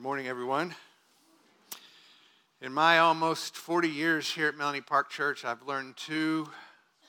Good 0.00 0.04
morning, 0.04 0.28
everyone. 0.28 0.74
In 2.62 2.72
my 2.72 3.00
almost 3.00 3.54
40 3.54 3.86
years 3.86 4.30
here 4.30 4.48
at 4.48 4.56
Melanie 4.56 4.80
Park 4.80 5.10
Church, 5.10 5.44
I've 5.44 5.60
learned 5.66 5.98
two 5.98 6.48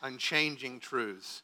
unchanging 0.04 0.82
truths. 0.82 1.42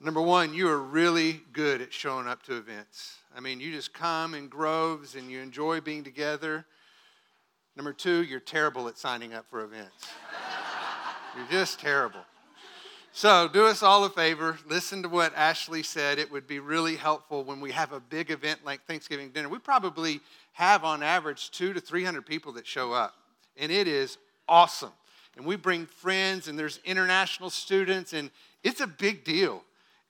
Number 0.00 0.20
one, 0.20 0.52
you 0.52 0.68
are 0.68 0.80
really 0.80 1.42
good 1.52 1.80
at 1.80 1.92
showing 1.92 2.26
up 2.26 2.42
to 2.46 2.56
events. 2.56 3.18
I 3.32 3.38
mean, 3.38 3.60
you 3.60 3.70
just 3.70 3.94
come 3.94 4.34
in 4.34 4.48
groves 4.48 5.14
and 5.14 5.30
you 5.30 5.38
enjoy 5.38 5.82
being 5.82 6.02
together. 6.02 6.66
Number 7.76 7.92
two, 7.92 8.24
you're 8.24 8.40
terrible 8.40 8.88
at 8.88 8.98
signing 8.98 9.32
up 9.32 9.46
for 9.48 9.62
events. 9.62 10.08
you're 11.36 11.46
just 11.46 11.78
terrible. 11.78 12.24
So, 13.12 13.48
do 13.48 13.66
us 13.66 13.82
all 13.82 14.04
a 14.04 14.08
favor. 14.08 14.56
Listen 14.68 15.02
to 15.02 15.08
what 15.08 15.34
Ashley 15.34 15.82
said. 15.82 16.20
It 16.20 16.30
would 16.30 16.46
be 16.46 16.60
really 16.60 16.94
helpful 16.94 17.42
when 17.42 17.60
we 17.60 17.72
have 17.72 17.92
a 17.92 17.98
big 17.98 18.30
event 18.30 18.60
like 18.64 18.86
Thanksgiving 18.86 19.30
dinner. 19.30 19.48
We 19.48 19.58
probably 19.58 20.20
have, 20.52 20.84
on 20.84 21.02
average, 21.02 21.50
two 21.50 21.72
to 21.72 21.80
300 21.80 22.26
people 22.26 22.52
that 22.52 22.66
show 22.66 22.92
up, 22.92 23.14
and 23.56 23.70
it 23.70 23.88
is 23.88 24.18
awesome. 24.48 24.92
And 25.36 25.46
we 25.46 25.56
bring 25.56 25.86
friends, 25.86 26.48
and 26.48 26.58
there's 26.58 26.80
international 26.84 27.50
students, 27.50 28.12
and 28.12 28.30
it's 28.62 28.80
a 28.80 28.86
big 28.86 29.24
deal. 29.24 29.62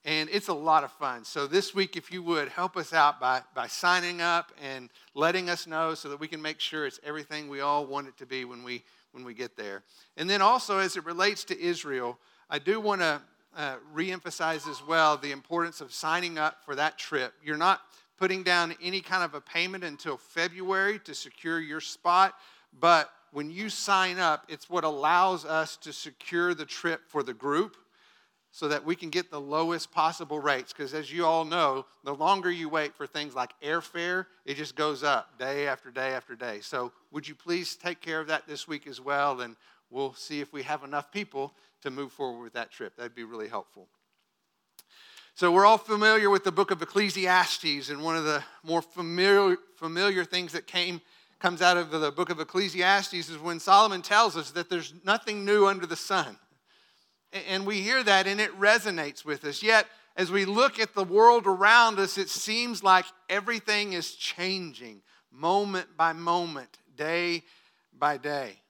And 0.03 0.29
it's 0.31 0.47
a 0.47 0.53
lot 0.53 0.83
of 0.83 0.91
fun. 0.93 1.23
So, 1.23 1.45
this 1.45 1.75
week, 1.75 1.95
if 1.95 2.11
you 2.11 2.23
would, 2.23 2.49
help 2.49 2.75
us 2.75 2.91
out 2.91 3.19
by, 3.19 3.43
by 3.53 3.67
signing 3.67 4.19
up 4.19 4.51
and 4.59 4.89
letting 5.13 5.47
us 5.47 5.67
know 5.67 5.93
so 5.93 6.09
that 6.09 6.19
we 6.19 6.27
can 6.27 6.41
make 6.41 6.59
sure 6.59 6.87
it's 6.87 6.99
everything 7.03 7.47
we 7.47 7.61
all 7.61 7.85
want 7.85 8.07
it 8.07 8.17
to 8.17 8.25
be 8.25 8.43
when 8.43 8.63
we, 8.63 8.83
when 9.11 9.23
we 9.23 9.35
get 9.35 9.55
there. 9.55 9.83
And 10.17 10.27
then 10.27 10.41
also, 10.41 10.79
as 10.79 10.97
it 10.97 11.05
relates 11.05 11.43
to 11.45 11.61
Israel, 11.61 12.17
I 12.49 12.57
do 12.57 12.79
want 12.79 13.01
to 13.01 13.21
uh, 13.55 13.75
reemphasize 13.93 14.67
as 14.67 14.81
well 14.87 15.17
the 15.17 15.31
importance 15.31 15.81
of 15.81 15.93
signing 15.93 16.39
up 16.39 16.63
for 16.65 16.75
that 16.75 16.97
trip. 16.97 17.33
You're 17.43 17.57
not 17.57 17.81
putting 18.21 18.43
down 18.43 18.75
any 18.83 19.01
kind 19.01 19.23
of 19.23 19.33
a 19.33 19.41
payment 19.41 19.83
until 19.83 20.15
February 20.15 20.99
to 20.99 21.11
secure 21.11 21.59
your 21.59 21.81
spot, 21.81 22.35
but 22.79 23.09
when 23.31 23.49
you 23.49 23.67
sign 23.67 24.19
up, 24.19 24.45
it's 24.47 24.69
what 24.69 24.83
allows 24.83 25.43
us 25.43 25.75
to 25.75 25.91
secure 25.91 26.53
the 26.53 26.63
trip 26.63 27.01
for 27.07 27.23
the 27.23 27.33
group 27.33 27.77
so 28.51 28.67
that 28.67 28.85
we 28.85 28.95
can 28.95 29.09
get 29.09 29.31
the 29.31 29.41
lowest 29.41 29.91
possible 29.91 30.37
rates. 30.37 30.71
Because 30.71 30.93
as 30.93 31.11
you 31.11 31.25
all 31.25 31.43
know, 31.43 31.83
the 32.03 32.13
longer 32.13 32.51
you 32.51 32.69
wait 32.69 32.93
for 32.93 33.07
things 33.07 33.33
like 33.33 33.59
airfare, 33.59 34.27
it 34.45 34.53
just 34.53 34.75
goes 34.75 35.01
up 35.01 35.39
day 35.39 35.67
after 35.67 35.89
day 35.89 36.11
after 36.11 36.35
day. 36.35 36.59
So 36.61 36.91
would 37.09 37.27
you 37.27 37.33
please 37.33 37.75
take 37.75 38.01
care 38.01 38.19
of 38.19 38.27
that 38.27 38.47
this 38.47 38.67
week 38.67 38.85
as 38.85 39.01
well? 39.01 39.41
And 39.41 39.55
we'll 39.89 40.13
see 40.13 40.41
if 40.41 40.53
we 40.53 40.61
have 40.61 40.83
enough 40.83 41.11
people 41.11 41.55
to 41.81 41.89
move 41.89 42.11
forward 42.11 42.43
with 42.43 42.53
that 42.53 42.69
trip. 42.69 42.95
That'd 42.97 43.15
be 43.15 43.23
really 43.23 43.47
helpful. 43.47 43.87
So, 45.41 45.51
we're 45.51 45.65
all 45.65 45.79
familiar 45.79 46.29
with 46.29 46.43
the 46.43 46.51
book 46.51 46.69
of 46.69 46.83
Ecclesiastes, 46.83 47.89
and 47.89 48.03
one 48.03 48.15
of 48.15 48.25
the 48.25 48.43
more 48.61 48.83
familiar, 48.83 49.57
familiar 49.75 50.23
things 50.23 50.51
that 50.51 50.67
came 50.67 51.01
comes 51.39 51.63
out 51.63 51.77
of 51.77 51.89
the 51.89 52.11
book 52.11 52.29
of 52.29 52.39
Ecclesiastes 52.39 53.27
is 53.27 53.39
when 53.39 53.59
Solomon 53.59 54.03
tells 54.03 54.37
us 54.37 54.51
that 54.51 54.69
there's 54.69 54.93
nothing 55.03 55.43
new 55.43 55.65
under 55.65 55.87
the 55.87 55.95
sun. 55.95 56.37
And 57.49 57.65
we 57.65 57.81
hear 57.81 58.03
that 58.03 58.27
and 58.27 58.39
it 58.39 58.51
resonates 58.59 59.25
with 59.25 59.43
us. 59.43 59.63
Yet, 59.63 59.87
as 60.15 60.29
we 60.29 60.45
look 60.45 60.79
at 60.79 60.93
the 60.93 61.03
world 61.03 61.47
around 61.47 61.97
us, 61.97 62.19
it 62.19 62.29
seems 62.29 62.83
like 62.83 63.05
everything 63.27 63.93
is 63.93 64.13
changing 64.13 65.01
moment 65.31 65.87
by 65.97 66.13
moment, 66.13 66.77
day 66.95 67.41
by 67.97 68.17
day. 68.17 68.61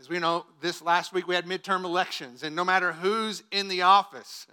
As 0.00 0.08
we 0.08 0.18
know, 0.18 0.46
this 0.60 0.82
last 0.82 1.12
week 1.12 1.28
we 1.28 1.36
had 1.36 1.46
midterm 1.46 1.84
elections, 1.84 2.42
and 2.42 2.56
no 2.56 2.64
matter 2.64 2.90
who's 2.90 3.44
in 3.52 3.68
the 3.68 3.82
office, 3.82 4.48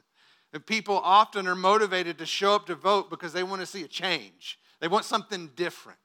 people 0.59 0.99
often 1.03 1.47
are 1.47 1.55
motivated 1.55 2.17
to 2.19 2.25
show 2.25 2.53
up 2.53 2.67
to 2.67 2.75
vote 2.75 3.09
because 3.09 3.33
they 3.33 3.43
want 3.43 3.61
to 3.61 3.65
see 3.65 3.83
a 3.83 3.87
change. 3.87 4.59
They 4.79 4.87
want 4.87 5.05
something 5.05 5.49
different. 5.55 5.99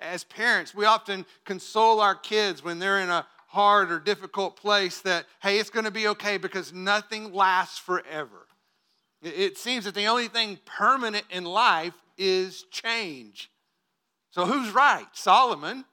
As 0.00 0.24
parents, 0.24 0.74
we 0.74 0.84
often 0.84 1.26
console 1.44 2.00
our 2.00 2.14
kids 2.14 2.64
when 2.64 2.78
they're 2.78 3.00
in 3.00 3.10
a 3.10 3.26
hard 3.48 3.92
or 3.92 4.00
difficult 4.00 4.56
place 4.56 5.00
that, 5.02 5.26
hey, 5.42 5.58
it's 5.58 5.70
going 5.70 5.84
to 5.84 5.90
be 5.90 6.08
okay 6.08 6.38
because 6.38 6.72
nothing 6.72 7.32
lasts 7.32 7.78
forever. 7.78 8.46
It 9.22 9.58
seems 9.58 9.84
that 9.84 9.94
the 9.94 10.06
only 10.06 10.28
thing 10.28 10.58
permanent 10.64 11.24
in 11.30 11.44
life 11.44 11.94
is 12.18 12.64
change. 12.72 13.50
So 14.30 14.46
who's 14.46 14.74
right? 14.74 15.06
Solomon 15.12 15.84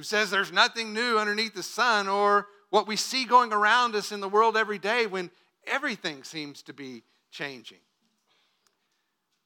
who 0.00 0.04
says 0.04 0.30
there's 0.30 0.50
nothing 0.50 0.94
new 0.94 1.18
underneath 1.18 1.54
the 1.54 1.62
sun, 1.62 2.08
or 2.08 2.46
what 2.70 2.86
we 2.86 2.96
see 2.96 3.26
going 3.26 3.52
around 3.52 3.94
us 3.94 4.12
in 4.12 4.20
the 4.20 4.28
world 4.30 4.56
every 4.56 4.78
day 4.78 5.06
when 5.06 5.30
everything 5.66 6.24
seems 6.24 6.62
to 6.62 6.72
be 6.72 7.02
changing. 7.30 7.78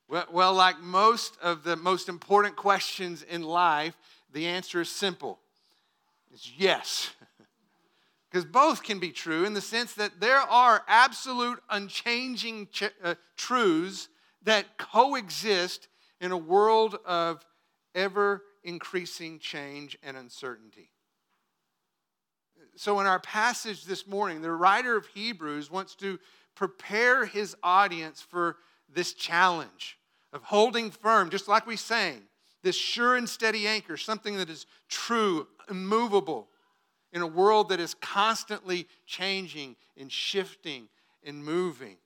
Well, 0.09 0.27
well 0.31 0.55
like 0.55 0.81
most 0.81 1.37
of 1.43 1.65
the 1.65 1.77
most 1.77 2.09
important 2.09 2.57
questions 2.57 3.23
in 3.23 3.43
life, 3.43 3.97
the 4.33 4.47
answer 4.47 4.81
is 4.81 4.89
simple 4.89 5.39
it's 6.33 6.51
yes. 6.57 7.11
Because 8.31 8.47
both 8.47 8.83
can 8.83 8.99
be 8.99 9.13
true 9.13 9.45
in 9.45 9.55
the 9.55 9.61
sense 9.61 9.95
that 9.95 10.19
there 10.19 10.41
are 10.41 10.83
absolute, 10.89 11.63
unchanging 11.71 12.67
ch- 12.73 12.91
uh, 13.01 13.15
truths 13.37 14.09
that 14.43 14.77
coexist 14.77 15.87
in 16.21 16.33
a 16.33 16.37
world 16.37 16.99
of 17.07 17.47
ever 17.95 18.43
increasing 18.65 19.39
change 19.39 19.97
and 20.03 20.17
uncertainty. 20.17 20.91
So, 22.77 22.99
in 23.01 23.07
our 23.07 23.21
passage 23.21 23.85
this 23.85 24.07
morning, 24.07 24.43
the 24.43 24.51
writer 24.51 24.97
of 24.97 25.07
Hebrews 25.07 25.71
wants 25.71 25.95
to 25.97 26.19
prepare 26.55 27.25
his 27.25 27.57
audience 27.63 28.21
for 28.21 28.57
this 28.93 29.13
challenge 29.13 29.99
of 30.33 30.43
holding 30.43 30.91
firm, 30.91 31.31
just 31.31 31.47
like 31.47 31.67
we 31.67 31.77
sang, 31.77 32.23
this 32.63 32.77
sure 32.77 33.17
and 33.17 33.29
steady 33.29 33.69
anchor, 33.69 33.97
something 33.97 34.37
that 34.39 34.51
is 34.51 34.67
true, 34.89 35.47
immovable, 35.71 36.49
in 37.13 37.23
a 37.23 37.27
world 37.27 37.69
that 37.69 37.79
is 37.79 37.95
constantly 37.95 38.89
changing 39.07 39.77
and 39.97 40.11
shifting 40.11 40.89
and 41.23 41.45
moving. 41.45 41.97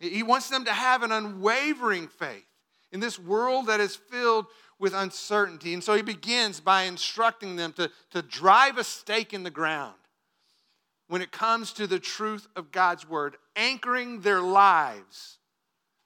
He 0.00 0.22
wants 0.22 0.48
them 0.48 0.64
to 0.66 0.72
have 0.72 1.02
an 1.02 1.10
unwavering 1.10 2.08
faith 2.08 2.46
in 2.92 3.00
this 3.00 3.18
world 3.18 3.66
that 3.66 3.80
is 3.80 3.96
filled 3.96 4.46
with 4.78 4.94
uncertainty. 4.94 5.74
And 5.74 5.82
so 5.82 5.94
he 5.94 6.02
begins 6.02 6.60
by 6.60 6.82
instructing 6.82 7.56
them 7.56 7.72
to, 7.74 7.90
to 8.10 8.22
drive 8.22 8.78
a 8.78 8.84
stake 8.84 9.32
in 9.32 9.42
the 9.42 9.50
ground 9.50 9.94
when 11.08 11.22
it 11.22 11.32
comes 11.32 11.72
to 11.74 11.86
the 11.86 11.98
truth 11.98 12.48
of 12.56 12.72
God's 12.72 13.08
word, 13.08 13.36
anchoring 13.56 14.20
their 14.20 14.40
lives 14.40 15.38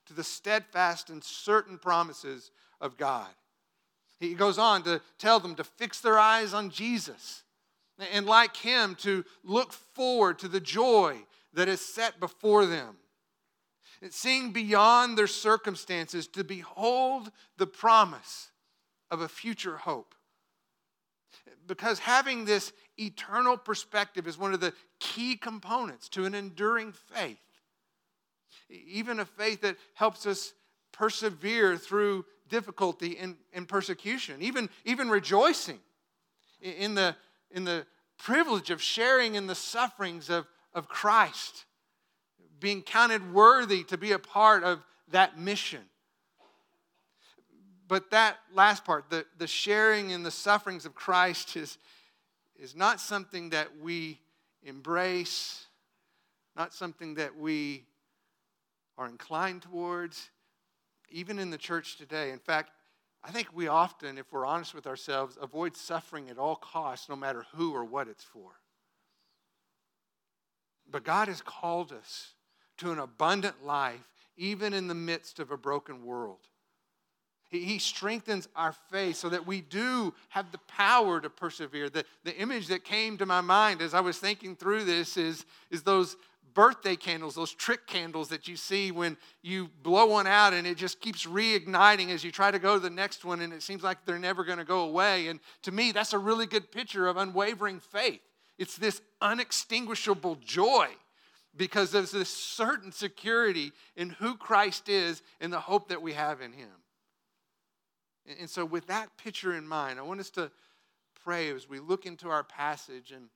to 0.07 0.15
the 0.15 0.25
steadfast 0.25 1.11
and 1.11 1.23
certain 1.23 1.79
promises 1.79 2.51
of 2.81 2.97
God. 2.97 3.29
He 4.19 4.35
goes 4.35 4.59
on 4.59 4.83
to 4.83 5.01
tell 5.19 5.39
them 5.39 5.55
to 5.57 5.65
fix 5.65 6.01
their 6.01 6.19
eyes 6.19 6.53
on 6.53 6.71
Jesus 6.71 7.45
and, 8.13 8.27
like 8.27 8.57
him, 8.57 8.97
to 8.97 9.25
look 9.45 9.73
forward 9.73 10.39
to 10.41 10.49
the 10.49 10.61
joy 10.61 11.19
that 11.55 11.69
is 11.69 11.81
set 11.81 12.19
before 12.21 12.67
them. 12.67 12.97
seeing 14.11 14.53
beyond 14.53 15.17
their 15.17 15.27
circumstances 15.27 16.27
to 16.29 16.45
behold 16.45 17.31
the 17.57 17.67
promise 17.67 18.51
of 19.11 19.21
a 19.21 19.29
future 19.29 19.77
hope. 19.77 20.15
Because 21.67 21.99
having 21.99 22.45
this 22.45 22.73
eternal 22.97 23.57
perspective 23.57 24.27
is 24.27 24.39
one 24.39 24.55
of 24.55 24.61
the 24.61 24.73
key 24.99 25.37
components 25.37 26.09
to 26.11 26.25
an 26.25 26.35
enduring 26.35 26.93
faith. 26.93 27.39
Even 28.71 29.21
a 29.21 29.25
faith 29.25 29.61
that 29.63 29.77
helps 29.95 30.27
us 30.27 30.53
persevere 30.93 31.77
through 31.77 32.25
difficulty 32.49 33.19
and, 33.19 33.37
and 33.53 33.69
persecution, 33.69 34.41
even, 34.41 34.69
even 34.85 35.11
rejoicing 35.11 35.79
in 36.61 36.95
the, 36.95 37.15
in 37.51 37.65
the 37.65 37.87
privilege 38.19 38.71
of 38.71 38.83
sharing 38.83 39.35
in 39.35 39.47
the 39.47 39.55
sufferings 39.55 40.31
of, 40.31 40.47
of 40.75 40.89
Christ, 40.89 41.67
being 42.59 42.83
counted 42.83 43.33
worthy 43.33 43.85
to 43.85 43.99
be 43.99 44.13
a 44.13 44.19
part 44.19 44.65
of 44.65 44.83
that 45.11 45.39
mission 45.39 45.83
but 47.89 48.11
that 48.11 48.39
last 48.55 48.85
part, 48.85 49.09
the, 49.09 49.25
the 49.39 49.47
sharing 49.47 50.11
in 50.11 50.23
the 50.23 50.31
sufferings 50.31 50.85
of 50.85 50.95
Christ, 50.95 51.57
is, 51.57 51.79
is 52.61 52.77
not 52.77 53.01
something 53.01 53.51
that 53.51 53.69
we 53.81 54.21
embrace, 54.63 55.65
not 56.55 56.75
something 56.75 57.15
that 57.15 57.37
we 57.37 57.87
are 58.99 59.07
inclined 59.07 59.63
towards, 59.63 60.31
even 61.11 61.39
in 61.39 61.51
the 61.51 61.57
church 61.57 61.97
today. 61.97 62.31
In 62.31 62.39
fact, 62.39 62.73
I 63.25 63.31
think 63.31 63.49
we 63.55 63.69
often, 63.69 64.19
if 64.19 64.33
we're 64.33 64.47
honest 64.47 64.75
with 64.75 64.87
ourselves, 64.87 65.39
avoid 65.41 65.77
suffering 65.77 66.29
at 66.29 66.39
all 66.39 66.57
costs, 66.57 67.09
no 67.09 67.17
matter 67.17 67.47
who 67.55 67.73
or 67.73 67.85
what 67.85 68.07
it's 68.07 68.25
for. 68.25 68.51
But 70.91 71.05
God 71.05 71.29
has 71.29 71.41
called 71.41 71.93
us 71.93 72.35
to 72.79 72.93
an 72.93 72.99
abundant 72.99 73.65
life, 73.65 74.09
even 74.37 74.73
in 74.75 74.89
the 74.89 74.95
midst 74.95 75.41
of 75.41 75.51
a 75.51 75.57
broken 75.57 76.05
world. 76.05 76.49
He 77.51 77.79
strengthens 77.79 78.47
our 78.55 78.75
faith 78.91 79.17
so 79.17 79.31
that 79.31 79.47
we 79.47 79.63
do 79.63 80.13
have 80.29 80.53
the 80.53 80.59
power 80.69 81.19
to 81.21 81.31
persevere. 81.31 81.89
The, 81.89 82.05
the 82.25 82.37
image 82.37 82.67
that 82.67 82.85
came 82.85 83.17
to 83.19 83.27
my 83.27 83.41
mind 83.41 83.81
as 83.81 83.95
I 83.95 84.01
was 84.01 84.19
thinking 84.19 84.55
through 84.55 84.85
this 84.85 85.17
is, 85.17 85.47
is 85.71 85.83
those 85.83 86.17
birthday 86.53 86.97
candles, 86.97 87.35
those 87.35 87.55
trick 87.55 87.87
candles 87.87 88.29
that 88.29 88.49
you 88.49 88.57
see 88.57 88.91
when 88.91 89.17
you 89.43 89.71
blow 89.83 90.07
one 90.07 90.27
out 90.27 90.53
and 90.53 90.67
it 90.67 90.77
just 90.77 91.01
keeps 91.01 91.25
reigniting 91.25 92.11
as 92.11 92.23
you 92.23 92.31
try 92.31 92.51
to 92.51 92.59
go 92.59 92.75
to 92.75 92.81
the 92.81 92.91
next 92.91 93.25
one 93.25 93.41
and 93.41 93.53
it 93.53 93.63
seems 93.63 93.83
like 93.83 94.05
they're 94.05 94.19
never 94.19 94.45
going 94.45 94.59
to 94.59 94.65
go 94.65 94.81
away. 94.81 95.29
And 95.29 95.41
to 95.63 95.73
me, 95.73 95.93
that's 95.93 96.13
a 96.13 96.19
really 96.19 96.47
good 96.47 96.71
picture 96.71 97.07
of 97.07 97.17
unwavering 97.17 97.81
faith. 97.81 98.21
It's 98.59 98.77
this 98.77 99.01
unextinguishable 99.23 100.37
joy 100.45 100.89
because 101.57 101.93
there's 101.93 102.11
this 102.11 102.29
certain 102.29 102.93
security 102.93 103.73
in 103.97 104.11
who 104.11 104.37
Christ 104.37 104.89
is 104.89 105.23
and 105.41 105.53
the 105.53 105.61
hope 105.61 105.89
that 105.89 106.03
we 106.03 106.13
have 106.13 106.41
in 106.43 106.53
Him. 106.53 106.69
And 108.39 108.49
so, 108.49 108.65
with 108.65 108.87
that 108.89 109.17
picture 109.17 109.55
in 109.55 109.67
mind, 109.67 109.99
I 109.99 110.03
want 110.03 110.21
us 110.21 110.31
to 110.31 110.51
pray 111.25 111.51
as 111.51 111.69
we 111.69 111.79
look 111.79 112.07
into 112.07 112.29
our 112.29 112.45
passage. 112.45 113.13
And 113.13 113.29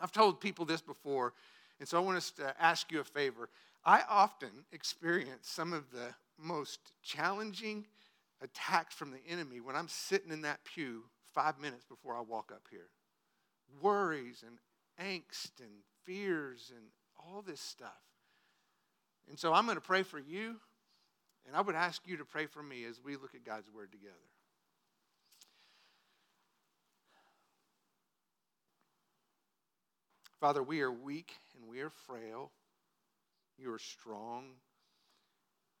I've 0.00 0.12
told 0.12 0.40
people 0.40 0.64
this 0.64 0.80
before, 0.80 1.32
and 1.80 1.88
so 1.88 1.98
I 1.98 2.00
want 2.00 2.16
us 2.16 2.30
to 2.32 2.54
ask 2.62 2.90
you 2.92 3.00
a 3.00 3.04
favor. 3.04 3.48
I 3.84 4.02
often 4.08 4.50
experience 4.72 5.48
some 5.48 5.72
of 5.72 5.90
the 5.90 6.14
most 6.38 6.80
challenging 7.02 7.86
attacks 8.42 8.94
from 8.94 9.10
the 9.10 9.20
enemy 9.28 9.60
when 9.60 9.76
I'm 9.76 9.88
sitting 9.88 10.30
in 10.30 10.42
that 10.42 10.64
pew 10.64 11.04
five 11.32 11.58
minutes 11.58 11.84
before 11.84 12.16
I 12.16 12.20
walk 12.20 12.50
up 12.52 12.66
here. 12.70 12.88
Worries 13.82 14.44
and 14.46 14.58
angst 15.00 15.60
and 15.60 15.70
fears 16.04 16.72
and 16.74 16.84
all 17.18 17.42
this 17.42 17.60
stuff. 17.60 17.90
And 19.28 19.38
so 19.38 19.52
I'm 19.52 19.64
going 19.64 19.76
to 19.76 19.82
pray 19.82 20.02
for 20.02 20.18
you, 20.18 20.56
and 21.46 21.56
I 21.56 21.60
would 21.60 21.74
ask 21.74 22.02
you 22.06 22.16
to 22.16 22.24
pray 22.24 22.46
for 22.46 22.62
me 22.62 22.84
as 22.84 23.00
we 23.04 23.16
look 23.16 23.34
at 23.34 23.44
God's 23.44 23.68
Word 23.74 23.92
together. 23.92 24.14
Father, 30.40 30.62
we 30.62 30.82
are 30.82 30.92
weak 30.92 31.32
and 31.58 31.68
we 31.68 31.80
are 31.80 31.90
frail. 31.90 32.50
You 33.58 33.72
are 33.72 33.78
strong 33.78 34.50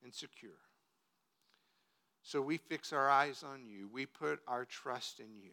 and 0.02 0.14
secure. 0.14 0.52
So 2.22 2.40
we 2.40 2.56
fix 2.56 2.92
our 2.92 3.10
eyes 3.10 3.44
on 3.46 3.66
you. 3.66 3.88
We 3.92 4.06
put 4.06 4.40
our 4.48 4.64
trust 4.64 5.20
in 5.20 5.36
you. 5.36 5.50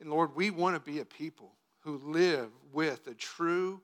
And 0.00 0.10
Lord, 0.10 0.34
we 0.34 0.50
want 0.50 0.74
to 0.74 0.90
be 0.90 0.98
a 0.98 1.04
people 1.04 1.52
who 1.80 2.00
live 2.04 2.50
with 2.72 3.06
a 3.06 3.14
true, 3.14 3.80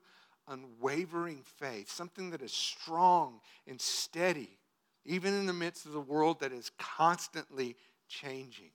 unwavering 0.49 1.41
faith, 1.43 1.89
something 1.89 2.31
that 2.31 2.41
is 2.41 2.51
strong 2.51 3.39
and 3.65 3.79
steady, 3.79 4.57
even 5.05 5.33
in 5.33 5.45
the 5.45 5.53
midst 5.53 5.85
of 5.85 5.91
the 5.91 5.99
world 5.99 6.39
that 6.39 6.51
is 6.51 6.71
constantly 6.77 7.75
changing. 8.07 8.71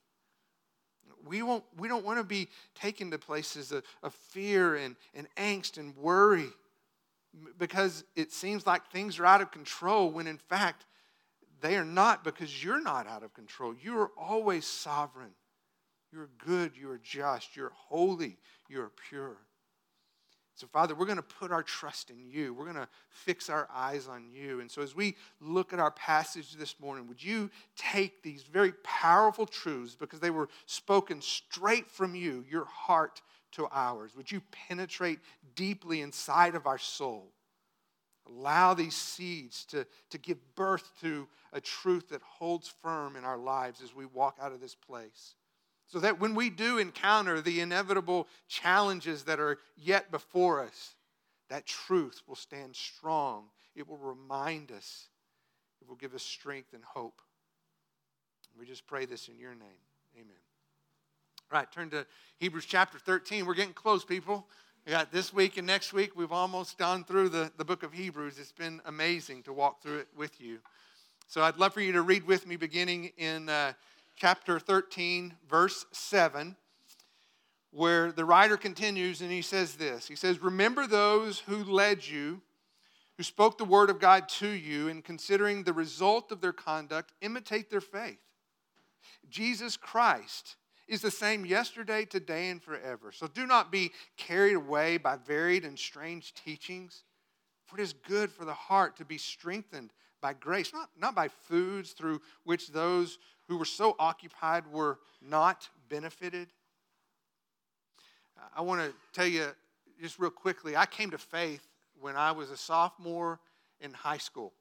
We, 1.27 1.43
won't, 1.43 1.65
we 1.77 1.89
don't 1.89 2.05
want 2.05 2.19
to 2.19 2.25
be 2.25 2.49
taken 2.75 3.11
to 3.11 3.19
places 3.19 3.73
of, 3.73 3.83
of 4.03 4.15
fear 4.15 4.77
and, 4.77 4.97
and 5.15 5.27
angst 5.37 5.79
and 5.79 5.97
worry 5.97 6.49
because 7.59 8.05
it 8.17 8.33
seems 8.33 8.67
like 8.67 8.91
things 8.91 9.19
are 9.19 9.27
out 9.27 9.41
of 9.41 9.51
control 9.51 10.11
when 10.11 10.27
in 10.27 10.39
fact 10.39 10.87
they 11.61 11.77
are 11.77 11.85
not 11.85 12.25
because 12.25 12.63
you're 12.63 12.81
not 12.81 13.07
out 13.07 13.23
of 13.23 13.35
control. 13.35 13.75
You 13.81 13.99
are 13.99 14.11
always 14.17 14.67
sovereign. 14.67 15.33
You're 16.13 16.31
good, 16.39 16.73
you're 16.77 17.01
just, 17.03 17.57
you're 17.57 17.73
holy, 17.75 18.39
you're 18.69 18.93
pure. 19.09 19.37
So, 20.59 20.67
Father, 20.67 20.93
we're 20.93 21.07
going 21.07 21.19
to 21.19 21.23
put 21.23 21.53
our 21.53 21.63
trust 21.63 22.11
in 22.11 22.27
you. 22.29 22.53
We're 22.53 22.65
going 22.65 22.75
to 22.75 22.89
fix 23.11 23.49
our 23.49 23.69
eyes 23.73 24.09
on 24.09 24.25
you. 24.29 24.59
And 24.59 24.69
so, 24.69 24.83
as 24.83 24.93
we 24.93 25.15
look 25.41 25.73
at 25.73 25.79
our 25.79 25.93
passage 25.93 26.55
this 26.55 26.75
morning, 26.81 27.07
would 27.07 27.23
you 27.23 27.49
take 27.77 28.25
these 28.25 28.43
very 28.43 28.73
powerful 28.83 29.47
truths 29.47 29.95
because 29.95 30.19
they 30.19 30.31
were 30.31 30.49
spoken 30.67 31.23
straight 31.23 31.89
from 31.89 32.17
you, 32.17 32.45
your 32.51 32.65
heart 32.65 33.23
to 33.53 33.69
ours? 33.71 34.17
Would 34.17 34.33
you 34.33 34.43
penetrate 34.51 35.21
deeply 35.55 36.01
inside 36.01 36.57
of 36.57 36.67
our 36.67 36.79
soul? 36.79 37.31
Allow 38.29 38.75
these 38.75 38.97
seeds 38.97 39.65
to, 39.67 39.87
to 40.11 40.19
give 40.19 40.39
birth 40.57 40.91
to 41.03 41.29
a 41.53 41.61
truth 41.61 42.09
that 42.09 42.21
holds 42.23 42.75
firm 42.83 43.15
in 43.15 43.25
our 43.25 43.39
lives 43.39 43.81
as 43.81 43.95
we 43.95 44.07
walk 44.07 44.39
out 44.43 44.51
of 44.51 44.61
this 44.61 44.75
place. 44.75 45.37
So 45.89 46.01
that 46.01 46.21
when 46.21 46.35
we 46.35 46.51
do 46.51 46.79
encounter 46.79 47.41
the 47.41 47.61
inevitable 47.61 48.29
challenges 48.47 49.25
that 49.25 49.41
are 49.41 49.59
yet 49.77 50.11
before 50.11 50.63
us, 50.63 50.95
that 51.49 51.67
truth 51.67 52.21
will 52.27 52.37
stand 52.37 52.77
strong. 52.77 53.45
It 53.75 53.89
will 53.89 53.97
remind 53.97 54.71
us, 54.71 55.07
it 55.81 55.89
will 55.89 55.97
give 55.97 56.15
us 56.15 56.23
strength 56.23 56.75
and 56.75 56.85
hope. 56.85 57.23
We 58.59 58.67
just 58.67 58.87
pray 58.87 59.07
this 59.07 59.29
in 59.29 59.39
your 59.39 59.55
name. 59.55 59.81
Amen. 60.15 60.37
All 61.51 61.59
right, 61.59 61.73
turn 61.73 61.89
to 61.91 62.05
Hebrews 62.39 62.67
chapter 62.67 62.99
13. 62.99 63.47
We're 63.47 63.55
getting 63.55 63.73
close, 63.73 64.05
people. 64.05 64.47
We 64.85 64.93
got 64.93 65.11
this 65.11 65.33
week 65.33 65.57
and 65.57 65.67
next 65.67 65.95
week. 65.95 66.17
We've 66.17 66.33
almost 66.33 66.77
gone 66.77 67.05
through 67.05 67.31
the, 67.31 67.51
the 67.57 67.65
book 67.65 67.83
of 67.83 67.95
Hebrews. 67.95 68.39
It's 68.39 68.53
been 68.53 68.83
amazing 68.85 69.45
to 69.45 69.55
walk 69.55 69.81
through 69.83 69.99
it 70.01 70.09
with 70.15 70.39
you. 70.39 70.59
So 71.29 71.43
I'd 71.43 71.57
love 71.57 71.73
for 71.73 71.81
you 71.81 71.93
to 71.93 72.03
read 72.03 72.27
with 72.27 72.47
me 72.47 72.57
beginning 72.57 73.13
in. 73.17 73.49
Uh, 73.49 73.73
chapter 74.19 74.59
13, 74.59 75.35
verse 75.49 75.87
7, 75.93 76.57
where 77.71 78.11
the 78.11 78.25
writer 78.25 78.57
continues 78.57 79.21
and 79.21 79.31
he 79.31 79.43
says 79.43 79.77
this 79.77 80.09
He 80.09 80.17
says, 80.17 80.43
Remember 80.43 80.87
those 80.87 81.39
who 81.41 81.63
led 81.63 82.07
you, 82.07 82.43
who 83.17 83.23
spoke 83.23 83.59
the 83.59 83.65
word 83.65 83.91
of 83.91 84.01
God 84.01 84.29
to 84.29 84.49
you, 84.49 84.89
and 84.89 85.05
considering 85.05 85.63
the 85.63 85.73
result 85.73 86.33
of 86.33 86.41
their 86.41 86.53
conduct, 86.53 87.13
imitate 87.21 87.71
their 87.71 87.81
faith. 87.81 88.19
Jesus 89.31 89.77
Christ 89.77 90.57
is 90.89 91.01
the 91.01 91.11
same 91.11 91.47
yesterday, 91.47 92.05
today, 92.05 92.49
and 92.49 92.61
forever. 92.61 93.13
So 93.13 93.29
do 93.29 93.47
not 93.47 93.71
be 93.71 93.93
carried 94.17 94.55
away 94.55 94.97
by 94.97 95.17
varied 95.17 95.65
and 95.65 95.79
strange 95.79 96.35
teachings, 96.35 97.05
for 97.67 97.79
it 97.79 97.83
is 97.83 97.93
good 97.93 98.33
for 98.33 98.45
the 98.45 98.55
heart 98.55 98.97
to 98.97 99.05
be 99.05 99.19
strengthened 99.19 99.93
by 100.21 100.33
grace, 100.33 100.73
not, 100.73 100.89
not 100.99 101.15
by 101.15 101.29
foods 101.29 101.93
through 101.93 102.21
which 102.43 102.69
those 102.69 103.19
who 103.49 103.57
were 103.57 103.65
so 103.65 103.97
occupied 103.99 104.67
were 104.71 104.99
not 105.21 105.69
benefited. 105.89 106.49
I 108.57 108.61
want 108.61 108.81
to 108.81 108.95
tell 109.13 109.27
you 109.27 109.47
just 110.01 110.19
real 110.19 110.31
quickly 110.31 110.77
I 110.77 110.87
came 110.87 111.11
to 111.11 111.19
faith 111.19 111.67
when 112.01 112.15
I 112.15 112.33
was 112.33 112.51
a 112.51 112.57
sophomore 112.57 113.41
in 113.81 113.93
high 113.93 114.19
school. 114.19 114.53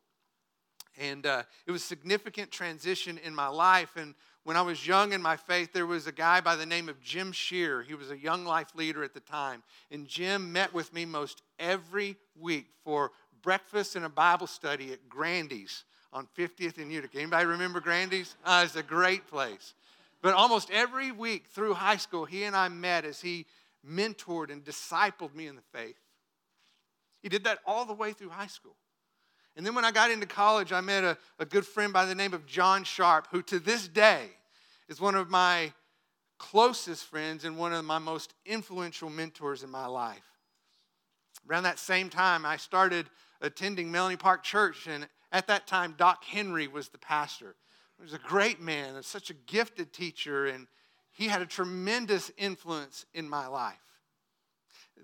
And 1.00 1.28
uh, 1.28 1.44
it 1.68 1.72
was 1.72 1.84
a 1.84 1.86
significant 1.86 2.50
transition 2.50 3.20
in 3.24 3.36
my 3.36 3.48
life. 3.48 3.98
And 3.98 4.16
when 4.44 4.58
I 4.58 4.64
was 4.64 4.88
young 4.88 5.14
in 5.14 5.22
my 5.22 5.36
faith, 5.36 5.72
there 5.72 5.86
was 5.86 6.08
a 6.08 6.12
guy 6.12 6.42
by 6.42 6.56
the 6.56 6.66
name 6.66 6.90
of 6.90 7.00
Jim 7.02 7.32
Shear. 7.32 7.84
He 7.84 7.94
was 7.94 8.10
a 8.10 8.18
young 8.18 8.46
life 8.46 8.74
leader 8.74 9.04
at 9.04 9.14
the 9.14 9.20
time. 9.20 9.62
And 9.92 10.08
Jim 10.08 10.52
met 10.52 10.74
with 10.74 10.92
me 10.94 11.06
most 11.06 11.44
every 11.60 12.16
week 12.36 12.68
for 12.84 13.12
breakfast 13.44 13.96
and 13.96 14.06
a 14.06 14.10
Bible 14.10 14.48
study 14.48 14.92
at 14.92 15.08
Grandy's 15.08 15.84
on 16.18 16.28
50th 16.36 16.80
and 16.80 16.92
Utica. 16.92 17.20
Anybody 17.20 17.46
remember 17.46 17.80
Grandy's? 17.80 18.36
Uh, 18.44 18.64
it's 18.66 18.76
a 18.76 18.82
great 18.82 19.28
place. 19.28 19.76
But 20.24 20.34
almost 20.34 20.72
every 20.72 21.12
week 21.12 21.46
through 21.46 21.76
high 21.76 21.98
school, 21.98 22.26
he 22.26 22.44
and 22.44 22.56
I 22.56 22.70
met 22.70 23.06
as 23.06 23.22
he 23.22 23.46
mentored 23.88 24.52
and 24.52 24.66
discipled 24.66 25.36
me 25.36 25.46
in 25.46 25.56
the 25.56 25.62
faith. 25.72 26.00
He 27.22 27.30
did 27.30 27.44
that 27.44 27.60
all 27.68 27.86
the 27.86 27.94
way 27.94 28.14
through 28.14 28.30
high 28.30 28.48
school. 28.48 28.76
And 29.56 29.64
then 29.64 29.76
when 29.76 29.86
I 29.86 29.92
got 29.92 30.10
into 30.10 30.26
college, 30.26 30.72
I 30.72 30.82
met 30.82 31.04
a, 31.04 31.20
a 31.38 31.46
good 31.46 31.68
friend 31.68 31.94
by 31.94 32.06
the 32.06 32.16
name 32.16 32.34
of 32.34 32.48
John 32.48 32.84
Sharp, 32.84 33.28
who 33.30 33.44
to 33.44 33.60
this 33.60 33.88
day 33.88 34.26
is 34.90 35.00
one 35.00 35.14
of 35.14 35.30
my 35.30 35.72
closest 36.40 37.06
friends 37.06 37.46
and 37.46 37.60
one 37.60 37.74
of 37.74 37.86
my 37.86 38.00
most 38.00 38.34
influential 38.44 39.12
mentors 39.12 39.62
in 39.62 39.70
my 39.70 39.86
life. 39.86 40.18
Around 41.48 41.64
that 41.64 41.78
same 41.78 42.10
time, 42.10 42.44
I 42.44 42.58
started 42.58 43.06
attending 43.40 43.92
Melanie 43.92 44.18
Park 44.18 44.44
Church, 44.44 44.88
and 44.88 45.08
at 45.32 45.48
that 45.48 45.68
time, 45.68 45.96
Doc 45.98 46.24
Henry 46.24 46.68
was 46.68 46.90
the 46.90 46.98
pastor. 46.98 47.56
He 47.98 48.04
was 48.04 48.14
a 48.14 48.20
great 48.20 48.62
man, 48.62 48.96
and 48.96 49.04
such 49.04 49.30
a 49.30 49.34
gifted 49.34 49.92
teacher, 49.92 50.46
and 50.46 50.68
he 51.12 51.28
had 51.28 51.42
a 51.42 51.46
tremendous 51.46 52.32
influence 52.38 53.06
in 53.14 53.28
my 53.28 53.48
life. 53.48 53.76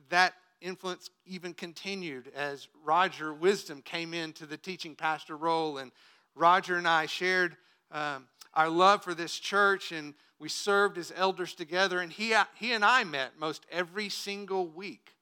That 0.09 0.33
influence 0.61 1.09
even 1.25 1.53
continued 1.53 2.31
as 2.35 2.67
Roger 2.85 3.33
Wisdom 3.33 3.81
came 3.81 4.13
into 4.13 4.45
the 4.45 4.57
teaching 4.57 4.95
pastor 4.95 5.35
role, 5.35 5.77
and 5.79 5.91
Roger 6.35 6.77
and 6.77 6.87
I 6.87 7.05
shared 7.05 7.57
um, 7.91 8.27
our 8.53 8.69
love 8.69 9.03
for 9.03 9.13
this 9.13 9.37
church, 9.37 9.91
and 9.91 10.13
we 10.39 10.47
served 10.47 10.97
as 10.97 11.11
elders 11.15 11.53
together. 11.53 11.99
And 11.99 12.11
he, 12.11 12.33
he 12.55 12.71
and 12.71 12.85
I 12.85 13.03
met 13.03 13.37
most 13.37 13.65
every 13.71 14.09
single 14.09 14.67
week, 14.67 15.15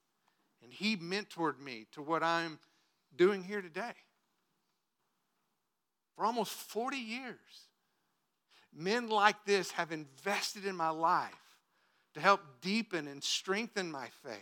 and 0.62 0.72
he 0.72 0.96
mentored 0.96 1.58
me 1.58 1.86
to 1.92 2.02
what 2.02 2.22
I'm 2.22 2.58
doing 3.16 3.42
here 3.42 3.60
today 3.60 3.94
for 6.16 6.24
almost 6.24 6.52
40 6.52 6.96
years. 6.96 7.36
Men 8.74 9.08
like 9.08 9.44
this 9.44 9.70
have 9.72 9.92
invested 9.92 10.64
in 10.64 10.76
my 10.76 10.90
life 10.90 11.30
to 12.14 12.20
help 12.20 12.40
deepen 12.60 13.06
and 13.08 13.22
strengthen 13.22 13.90
my 13.90 14.08
faith. 14.22 14.36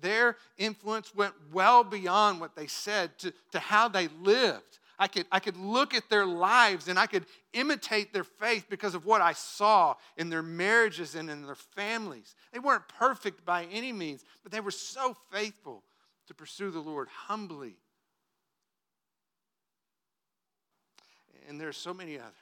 Their 0.00 0.36
influence 0.56 1.14
went 1.14 1.34
well 1.52 1.84
beyond 1.84 2.40
what 2.40 2.56
they 2.56 2.66
said 2.66 3.18
to, 3.18 3.32
to 3.52 3.58
how 3.58 3.88
they 3.88 4.08
lived. 4.22 4.78
I 4.98 5.08
could, 5.08 5.26
I 5.30 5.40
could 5.40 5.58
look 5.58 5.92
at 5.92 6.08
their 6.08 6.24
lives 6.24 6.88
and 6.88 6.98
I 6.98 7.06
could 7.06 7.26
imitate 7.52 8.12
their 8.12 8.24
faith 8.24 8.66
because 8.70 8.94
of 8.94 9.04
what 9.04 9.20
I 9.20 9.32
saw 9.34 9.94
in 10.16 10.30
their 10.30 10.42
marriages 10.42 11.14
and 11.14 11.28
in 11.28 11.44
their 11.44 11.54
families. 11.54 12.34
They 12.52 12.58
weren't 12.58 12.88
perfect 12.88 13.44
by 13.44 13.66
any 13.66 13.92
means, 13.92 14.24
but 14.42 14.52
they 14.52 14.60
were 14.60 14.70
so 14.70 15.14
faithful 15.30 15.82
to 16.28 16.34
pursue 16.34 16.70
the 16.70 16.80
Lord 16.80 17.08
humbly. 17.08 17.76
And 21.48 21.60
there 21.60 21.68
are 21.68 21.72
so 21.72 21.94
many 21.94 22.18
others. 22.18 22.32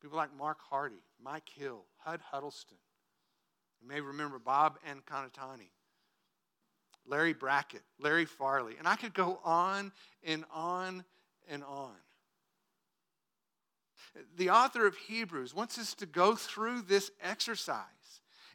People 0.00 0.16
like 0.16 0.36
Mark 0.36 0.58
Hardy, 0.70 1.02
Mike 1.22 1.48
Hill, 1.54 1.84
Hud 1.98 2.20
Huddleston. 2.30 2.78
You 3.80 3.88
may 3.88 4.00
remember 4.00 4.38
Bob 4.38 4.78
and 4.88 5.04
Conatani, 5.04 5.70
Larry 7.06 7.32
Brackett, 7.32 7.82
Larry 7.98 8.24
Farley. 8.24 8.74
And 8.78 8.86
I 8.86 8.96
could 8.96 9.14
go 9.14 9.40
on 9.44 9.92
and 10.24 10.44
on 10.52 11.04
and 11.48 11.64
on. 11.64 11.94
The 14.36 14.50
author 14.50 14.86
of 14.86 14.96
Hebrews 14.96 15.54
wants 15.54 15.78
us 15.78 15.94
to 15.94 16.06
go 16.06 16.34
through 16.34 16.82
this 16.82 17.10
exercise 17.22 17.84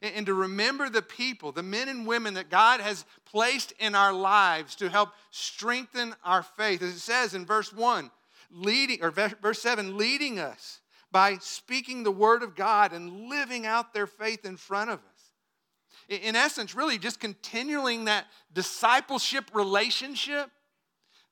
and 0.02 0.26
to 0.26 0.34
remember 0.34 0.90
the 0.90 1.02
people, 1.02 1.52
the 1.52 1.62
men 1.62 1.88
and 1.88 2.06
women 2.06 2.34
that 2.34 2.50
God 2.50 2.80
has 2.80 3.04
placed 3.24 3.72
in 3.78 3.94
our 3.94 4.12
lives 4.12 4.74
to 4.76 4.90
help 4.90 5.10
strengthen 5.30 6.14
our 6.24 6.42
faith. 6.42 6.82
As 6.82 6.90
it 6.90 6.98
says 6.98 7.34
in 7.34 7.46
verse 7.46 7.72
1, 7.72 8.10
leading 8.50 9.02
or 9.02 9.10
verse 9.10 9.60
7, 9.60 9.96
leading 9.96 10.38
us 10.38 10.80
by 11.10 11.38
speaking 11.40 12.02
the 12.02 12.10
word 12.10 12.42
of 12.42 12.56
God 12.56 12.92
and 12.92 13.28
living 13.28 13.66
out 13.66 13.94
their 13.94 14.06
faith 14.06 14.44
in 14.44 14.56
front 14.56 14.90
of 14.90 14.98
us. 14.98 16.20
In 16.20 16.36
essence, 16.36 16.74
really 16.74 16.98
just 16.98 17.20
continuing 17.20 18.06
that 18.06 18.26
discipleship 18.52 19.50
relationship 19.54 20.50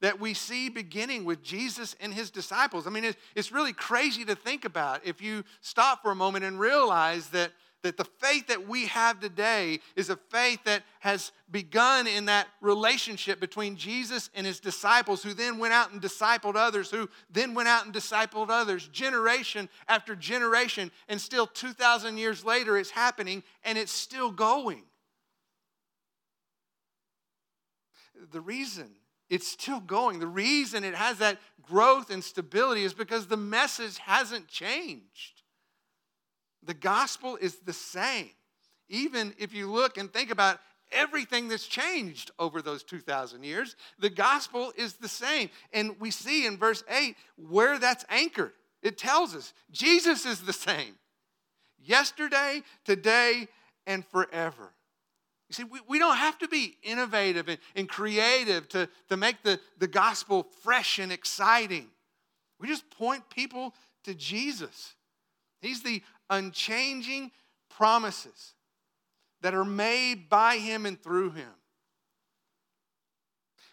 that 0.01 0.19
we 0.19 0.35
see 0.35 0.69
beginning 0.69 1.25
with 1.25 1.43
Jesus 1.43 1.95
and 2.01 2.13
his 2.13 2.31
disciples. 2.31 2.87
I 2.87 2.91
mean, 2.91 3.15
it's 3.37 3.53
really 3.53 3.73
crazy 3.73 4.25
to 4.25 4.35
think 4.35 4.65
about 4.65 5.07
if 5.07 5.21
you 5.21 5.45
stop 5.61 6.03
for 6.03 6.11
a 6.11 6.17
moment 6.17 6.45
and 6.45 6.59
realize 6.59 7.29
that 7.29 7.53
that 7.83 7.97
the 7.97 8.05
faith 8.05 8.47
that 8.47 8.69
we 8.69 8.87
have 8.87 9.21
today 9.21 9.81
is 9.97 10.11
a 10.11 10.17
faith 10.17 10.61
that 10.65 10.83
has 11.01 11.33
begun 11.51 12.07
in 12.07 12.27
that 12.27 12.49
relationship 12.61 13.41
between 13.41 13.77
Jesus 13.77 14.31
and 14.35 14.47
his 14.47 14.61
disciples, 14.61 15.23
who 15.23 15.35
then 15.35 15.59
went 15.59 15.73
out 15.73 15.93
and 15.93 16.01
discipled 16.01 16.57
others, 16.57 16.91
who 16.91 17.09
then 17.31 17.55
went 17.55 17.69
out 17.69 17.85
and 17.85 17.95
discipled 17.95 18.51
others, 18.51 18.89
generation 18.89 19.69
after 19.89 20.15
generation. 20.15 20.91
And 21.09 21.21
still 21.21 21.47
2,000 21.47 22.19
years 22.19 22.45
later, 22.45 22.79
it's 22.79 22.91
happening 22.91 23.43
and 23.65 23.77
it's 23.77 23.93
still 23.93 24.31
going. 24.31 24.83
The 28.31 28.41
reason 28.41 28.91
it's 29.33 29.49
still 29.49 29.81
going, 29.81 30.19
the 30.19 30.27
reason 30.27 30.85
it 30.85 30.95
has 30.95 31.17
that 31.19 31.39
growth 31.63 32.11
and 32.11 32.23
stability 32.23 32.85
is 32.85 32.93
because 32.93 33.29
the 33.29 33.37
message 33.39 33.97
hasn't 33.97 34.47
changed. 34.47 35.42
The 36.65 36.75
gospel 36.75 37.37
is 37.37 37.57
the 37.57 37.73
same. 37.73 38.31
Even 38.89 39.35
if 39.39 39.55
you 39.55 39.71
look 39.71 39.97
and 39.99 40.13
think 40.13 40.31
about 40.31 40.61
everything 40.93 41.49
that's 41.49 41.67
changed 41.67 42.31
over 42.39 42.61
those 42.61 42.83
2,000 42.83 43.43
years, 43.43 43.77
the 43.99 44.11
gospel 44.11 44.73
is 44.77 44.95
the 44.95 45.09
same. 45.09 45.49
And 45.73 45.99
we 45.99 46.11
see 46.11 46.47
in 46.47 46.59
verse 46.59 46.85
8 46.89 47.17
where 47.37 47.79
that's 47.79 48.05
anchored. 48.09 48.53
It 48.83 48.99
tells 48.99 49.35
us 49.35 49.55
Jesus 49.71 50.27
is 50.27 50.41
the 50.41 50.53
same 50.53 50.95
yesterday, 51.85 52.63
today, 52.85 53.49
and 53.87 54.05
forever. 54.07 54.73
You 55.49 55.55
see, 55.55 55.65
we, 55.65 55.81
we 55.89 55.99
don't 55.99 56.17
have 56.17 56.39
to 56.39 56.49
be 56.49 56.77
innovative 56.83 57.49
and, 57.49 57.59
and 57.77 57.89
creative 57.89 58.69
to, 58.71 58.89
to 59.09 59.17
make 59.17 59.43
the, 59.43 59.61
the 59.79 59.89
gospel 59.89 60.47
fresh 60.63 60.99
and 60.99 61.13
exciting. 61.13 61.89
We 62.59 62.69
just 62.69 62.89
point 62.91 63.29
people 63.29 63.75
to 64.05 64.15
Jesus. 64.15 64.95
He's 65.63 65.83
the 65.83 66.03
unchanging 66.29 67.31
promises 67.71 68.55
that 69.41 69.55
are 69.55 69.65
made 69.65 70.29
by 70.29 70.59
him 70.59 70.85
and 70.85 71.01
through 71.01 71.31
him. 71.31 71.49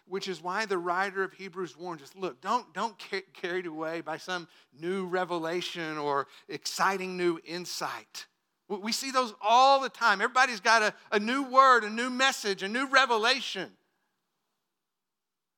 Which 0.06 0.26
is 0.28 0.42
why 0.42 0.66
the 0.66 0.78
writer 0.78 1.22
of 1.22 1.32
Hebrews 1.32 1.76
warns 1.76 2.02
us 2.02 2.12
look, 2.16 2.40
don't, 2.40 2.72
don't 2.72 2.96
get 3.10 3.34
carried 3.34 3.66
away 3.66 4.00
by 4.00 4.16
some 4.16 4.48
new 4.72 5.06
revelation 5.06 5.98
or 5.98 6.26
exciting 6.48 7.16
new 7.16 7.38
insight. 7.44 8.26
We 8.68 8.92
see 8.92 9.10
those 9.10 9.34
all 9.42 9.80
the 9.80 9.88
time. 9.88 10.20
Everybody's 10.20 10.60
got 10.60 10.82
a, 10.82 10.94
a 11.10 11.18
new 11.18 11.42
word, 11.42 11.82
a 11.82 11.90
new 11.90 12.08
message, 12.08 12.62
a 12.62 12.68
new 12.68 12.86
revelation. 12.86 13.70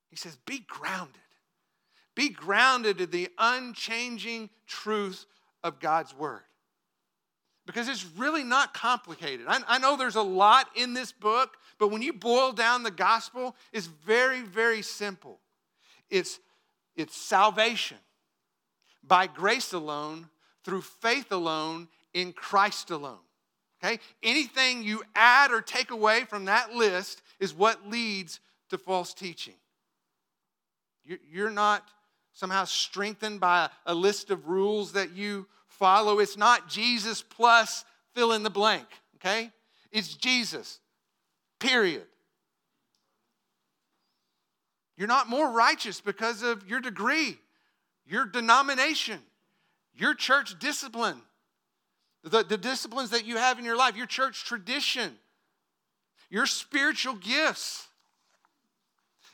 He 0.09 0.17
says, 0.17 0.37
be 0.47 0.61
grounded. 0.67 1.17
Be 2.15 2.31
grounded 2.31 3.01
in 3.03 3.11
the 3.11 3.29
unchanging 3.39 4.51
truth 4.67 5.27
of 5.63 5.81
God's 5.81 6.15
word 6.17 6.43
because 7.67 7.89
it's 7.89 8.05
really 8.17 8.43
not 8.43 8.75
complicated. 8.75 9.47
I, 9.49 9.61
I, 9.67 9.79
know 9.79 9.97
there's 9.97 10.17
a 10.17 10.23
lot 10.23 10.69
in 10.75 10.95
this 10.95 11.13
book, 11.13 11.57
but 11.79 11.89
when 11.89 12.03
you 12.03 12.13
boil 12.13 12.53
down 12.53 12.83
the 12.83 12.91
gospel, 12.91 13.55
it's 13.73 13.87
very, 13.87 14.43
very 14.43 14.83
simple. 14.83 15.39
It's, 16.11 16.41
it's 16.97 17.17
salvation 17.17 17.99
by 19.05 19.27
grace 19.27 19.73
alone, 19.73 20.29
through 20.65 20.83
faith 20.83 21.33
alone, 21.33 21.89
in 22.15 22.33
Christ 22.33 22.91
alone. 22.91 23.19
Okay? 23.83 23.99
Anything 24.23 24.83
you 24.83 25.03
add 25.15 25.51
or 25.51 25.61
take 25.61 25.91
away 25.91 26.25
from 26.25 26.45
that 26.47 26.73
list 26.75 27.23
is 27.41 27.55
what 27.55 27.89
leads 27.89 28.41
to 28.71 28.79
false 28.79 29.15
teaching. 29.15 29.55
You're 31.05 31.51
not 31.51 31.89
somehow 32.33 32.65
strengthened 32.65 33.41
by 33.41 33.69
a 33.87 33.95
list 33.95 34.31
of 34.31 34.49
rules 34.49 34.93
that 34.93 35.13
you 35.13 35.47
follow. 35.67 36.19
It's 36.19 36.37
not 36.37 36.69
Jesus 36.69 37.23
plus 37.23 37.85
fill 38.15 38.33
in 38.33 38.43
the 38.43 38.51
blank, 38.51 38.87
okay? 39.17 39.51
It's 39.91 40.15
Jesus, 40.15 40.81
period. 41.59 42.05
You're 44.97 45.09
not 45.09 45.29
more 45.29 45.51
righteous 45.51 46.01
because 46.01 46.43
of 46.43 46.69
your 46.69 46.81
degree, 46.81 47.39
your 48.07 48.25
denomination, 48.27 49.19
your 49.95 50.15
church 50.15 50.59
discipline, 50.59 51.21
the, 52.23 52.43
the 52.45 52.59
disciplines 52.59 53.11
that 53.11 53.27
you 53.27 53.37
have 53.37 53.59
in 53.59 53.65
your 53.65 53.77
life, 53.77 53.97
your 53.97 54.07
church 54.07 54.45
tradition, 54.45 55.13
your 56.31 56.47
spiritual 56.47 57.15
gifts. 57.15 57.87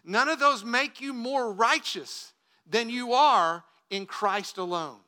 None 0.05 0.29
of 0.29 0.39
those 0.39 0.65
make 0.65 1.01
you 1.01 1.13
more 1.13 1.53
righteous 1.53 2.33
than 2.69 2.91
you 2.91 3.13
are 3.13 3.65
in 3.91 4.07
Christ 4.07 4.59
alone. 4.59 5.01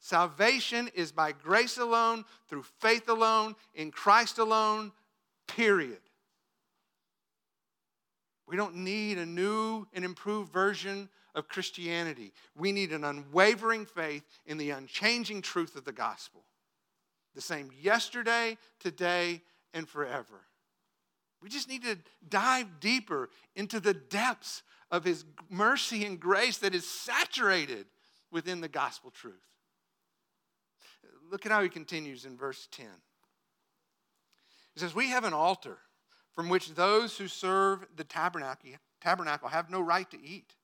Salvation 0.00 0.88
is 0.94 1.10
by 1.10 1.32
grace 1.32 1.78
alone, 1.78 2.24
through 2.48 2.62
faith 2.62 3.08
alone, 3.08 3.56
in 3.74 3.90
Christ 3.90 4.38
alone, 4.38 4.92
period. 5.48 5.98
We 8.46 8.56
don't 8.56 8.76
need 8.76 9.18
a 9.18 9.26
new 9.26 9.86
and 9.92 10.04
improved 10.04 10.52
version 10.52 11.08
of 11.34 11.48
Christianity. 11.48 12.32
We 12.56 12.72
need 12.72 12.92
an 12.92 13.04
unwavering 13.04 13.86
faith 13.86 14.24
in 14.46 14.56
the 14.56 14.70
unchanging 14.70 15.42
truth 15.42 15.76
of 15.76 15.84
the 15.84 15.92
gospel. 15.92 16.44
The 17.34 17.40
same 17.40 17.70
yesterday, 17.80 18.56
today, 18.80 19.42
and 19.74 19.88
forever. 19.88 20.40
We 21.42 21.48
just 21.48 21.68
need 21.68 21.84
to 21.84 21.98
dive 22.28 22.80
deeper 22.80 23.28
into 23.54 23.80
the 23.80 23.94
depths 23.94 24.62
of 24.90 25.04
His 25.04 25.24
mercy 25.50 26.04
and 26.04 26.18
grace 26.18 26.58
that 26.58 26.74
is 26.74 26.88
saturated 26.88 27.86
within 28.30 28.60
the 28.60 28.68
gospel 28.68 29.10
truth. 29.10 29.34
Look 31.30 31.44
at 31.44 31.52
how 31.52 31.62
he 31.62 31.68
continues 31.68 32.24
in 32.24 32.36
verse 32.36 32.68
10. 32.72 32.86
He 34.74 34.80
says, 34.80 34.94
We 34.94 35.08
have 35.08 35.24
an 35.24 35.34
altar 35.34 35.78
from 36.34 36.48
which 36.48 36.74
those 36.74 37.18
who 37.18 37.28
serve 37.28 37.86
the 37.96 38.04
tabernacle, 38.04 38.70
tabernacle 39.00 39.48
have 39.48 39.70
no 39.70 39.80
right 39.80 40.10
to 40.10 40.22
eat. 40.22 40.54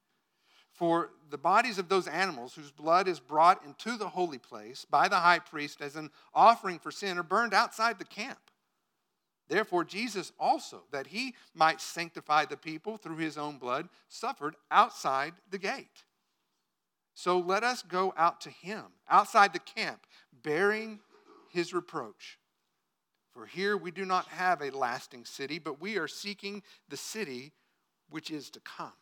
For 0.73 1.11
the 1.31 1.39
bodies 1.39 1.79
of 1.79 1.89
those 1.89 2.09
animals 2.09 2.55
whose 2.55 2.73
blood 2.73 3.07
is 3.07 3.21
brought 3.21 3.65
into 3.65 3.97
the 3.97 4.09
holy 4.09 4.39
place 4.39 4.85
by 4.85 5.07
the 5.07 5.21
high 5.21 5.39
priest 5.39 5.81
as 5.81 5.95
an 5.95 6.11
offering 6.33 6.79
for 6.79 6.91
sin 6.91 7.19
are 7.19 7.23
burned 7.23 7.55
outside 7.55 7.99
the 7.99 8.05
camp. 8.05 8.39
Therefore, 9.49 9.85
Jesus 9.85 10.33
also, 10.39 10.83
that 10.91 11.09
he 11.09 11.35
might 11.55 11.81
sanctify 11.81 12.47
the 12.47 12.57
people 12.57 12.97
through 12.97 13.19
his 13.19 13.37
own 13.37 13.59
blood, 13.59 13.89
suffered 14.09 14.57
outside 14.71 15.35
the 15.51 15.59
gate. 15.59 16.05
So 17.15 17.39
let 17.39 17.63
us 17.63 17.83
go 17.83 18.13
out 18.17 18.41
to 18.43 18.51
him, 18.51 18.85
outside 19.09 19.53
the 19.53 19.59
camp, 19.59 20.07
bearing 20.43 21.01
his 21.51 21.73
reproach. 21.73 22.39
For 23.33 23.47
here 23.47 23.77
we 23.77 23.91
do 23.91 24.05
not 24.05 24.27
have 24.29 24.63
a 24.63 24.71
lasting 24.71 25.25
city, 25.25 25.59
but 25.59 25.81
we 25.81 25.99
are 25.99 26.09
seeking 26.09 26.63
the 26.89 26.97
city 26.97 27.53
which 28.09 28.31
is 28.31 28.51
to 28.51 28.61
come. 28.61 28.93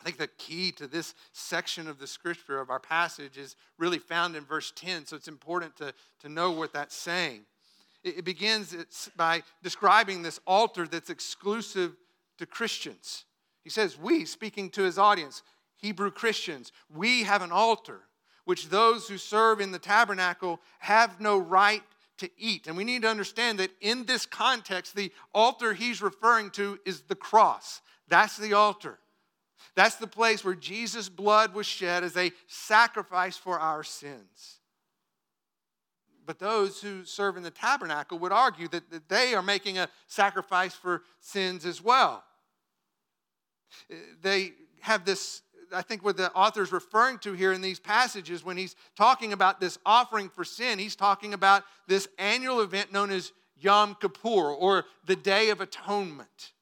I 0.00 0.04
think 0.04 0.18
the 0.18 0.26
key 0.26 0.72
to 0.72 0.88
this 0.88 1.14
section 1.32 1.86
of 1.86 2.00
the 2.00 2.08
scripture 2.08 2.60
of 2.60 2.70
our 2.70 2.80
passage 2.80 3.38
is 3.38 3.54
really 3.78 3.98
found 3.98 4.34
in 4.34 4.44
verse 4.44 4.72
10, 4.74 5.06
so 5.06 5.14
it's 5.14 5.28
important 5.28 5.76
to, 5.76 5.94
to 6.20 6.28
know 6.28 6.50
what 6.50 6.72
that's 6.72 6.96
saying. 6.96 7.42
It, 8.04 8.24
begins 8.24 8.74
by 9.16 9.42
describing 9.62 10.22
this 10.22 10.40
altar 10.46 10.86
that's 10.86 11.10
exclusive 11.10 11.94
to 12.38 12.46
Christians. 12.46 13.24
He 13.62 13.70
says, 13.70 13.98
We, 13.98 14.24
speaking 14.24 14.70
to 14.70 14.82
his 14.82 14.98
audience, 14.98 15.42
Hebrew 15.76 16.10
Christians, 16.10 16.72
we 16.92 17.22
have 17.22 17.42
an 17.42 17.52
altar 17.52 18.00
which 18.44 18.68
those 18.68 19.08
who 19.08 19.18
serve 19.18 19.60
in 19.60 19.70
the 19.70 19.78
tabernacle 19.78 20.60
have 20.80 21.20
no 21.20 21.38
right 21.38 21.82
to 22.18 22.30
eat. 22.36 22.66
And 22.66 22.76
we 22.76 22.84
need 22.84 23.02
to 23.02 23.08
understand 23.08 23.58
that 23.58 23.70
in 23.80 24.04
this 24.04 24.26
context, 24.26 24.94
the 24.94 25.12
altar 25.34 25.74
he's 25.74 26.02
referring 26.02 26.50
to 26.50 26.78
is 26.84 27.02
the 27.02 27.14
cross. 27.14 27.80
That's 28.08 28.36
the 28.36 28.52
altar. 28.52 28.98
That's 29.74 29.96
the 29.96 30.06
place 30.06 30.44
where 30.44 30.54
Jesus' 30.54 31.08
blood 31.08 31.54
was 31.54 31.66
shed 31.66 32.04
as 32.04 32.16
a 32.16 32.32
sacrifice 32.46 33.36
for 33.36 33.58
our 33.58 33.84
sins. 33.84 34.60
But 36.24 36.38
those 36.38 36.80
who 36.80 37.04
serve 37.04 37.36
in 37.36 37.42
the 37.42 37.50
tabernacle 37.50 38.18
would 38.20 38.32
argue 38.32 38.68
that, 38.68 38.90
that 38.90 39.08
they 39.08 39.34
are 39.34 39.42
making 39.42 39.78
a 39.78 39.88
sacrifice 40.06 40.74
for 40.74 41.02
sins 41.20 41.66
as 41.66 41.82
well. 41.82 42.24
They 44.22 44.52
have 44.80 45.04
this, 45.04 45.42
I 45.74 45.82
think, 45.82 46.04
what 46.04 46.16
the 46.16 46.32
author 46.32 46.62
is 46.62 46.72
referring 46.72 47.18
to 47.20 47.32
here 47.32 47.52
in 47.52 47.60
these 47.60 47.80
passages 47.80 48.44
when 48.44 48.56
he's 48.56 48.76
talking 48.96 49.32
about 49.32 49.60
this 49.60 49.78
offering 49.84 50.28
for 50.28 50.44
sin, 50.44 50.78
he's 50.78 50.96
talking 50.96 51.34
about 51.34 51.64
this 51.88 52.08
annual 52.18 52.60
event 52.60 52.92
known 52.92 53.10
as 53.10 53.32
Yom 53.58 53.96
Kippur 54.00 54.52
or 54.52 54.84
the 55.06 55.16
Day 55.16 55.50
of 55.50 55.60
Atonement 55.60 56.52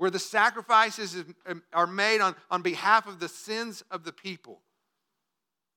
where 0.00 0.10
the 0.10 0.18
sacrifices 0.18 1.14
um, 1.46 1.62
are 1.74 1.86
made 1.86 2.22
on, 2.22 2.34
on 2.50 2.62
behalf 2.62 3.06
of 3.06 3.20
the 3.20 3.28
sins 3.28 3.84
of 3.90 4.02
the 4.02 4.12
people. 4.12 4.62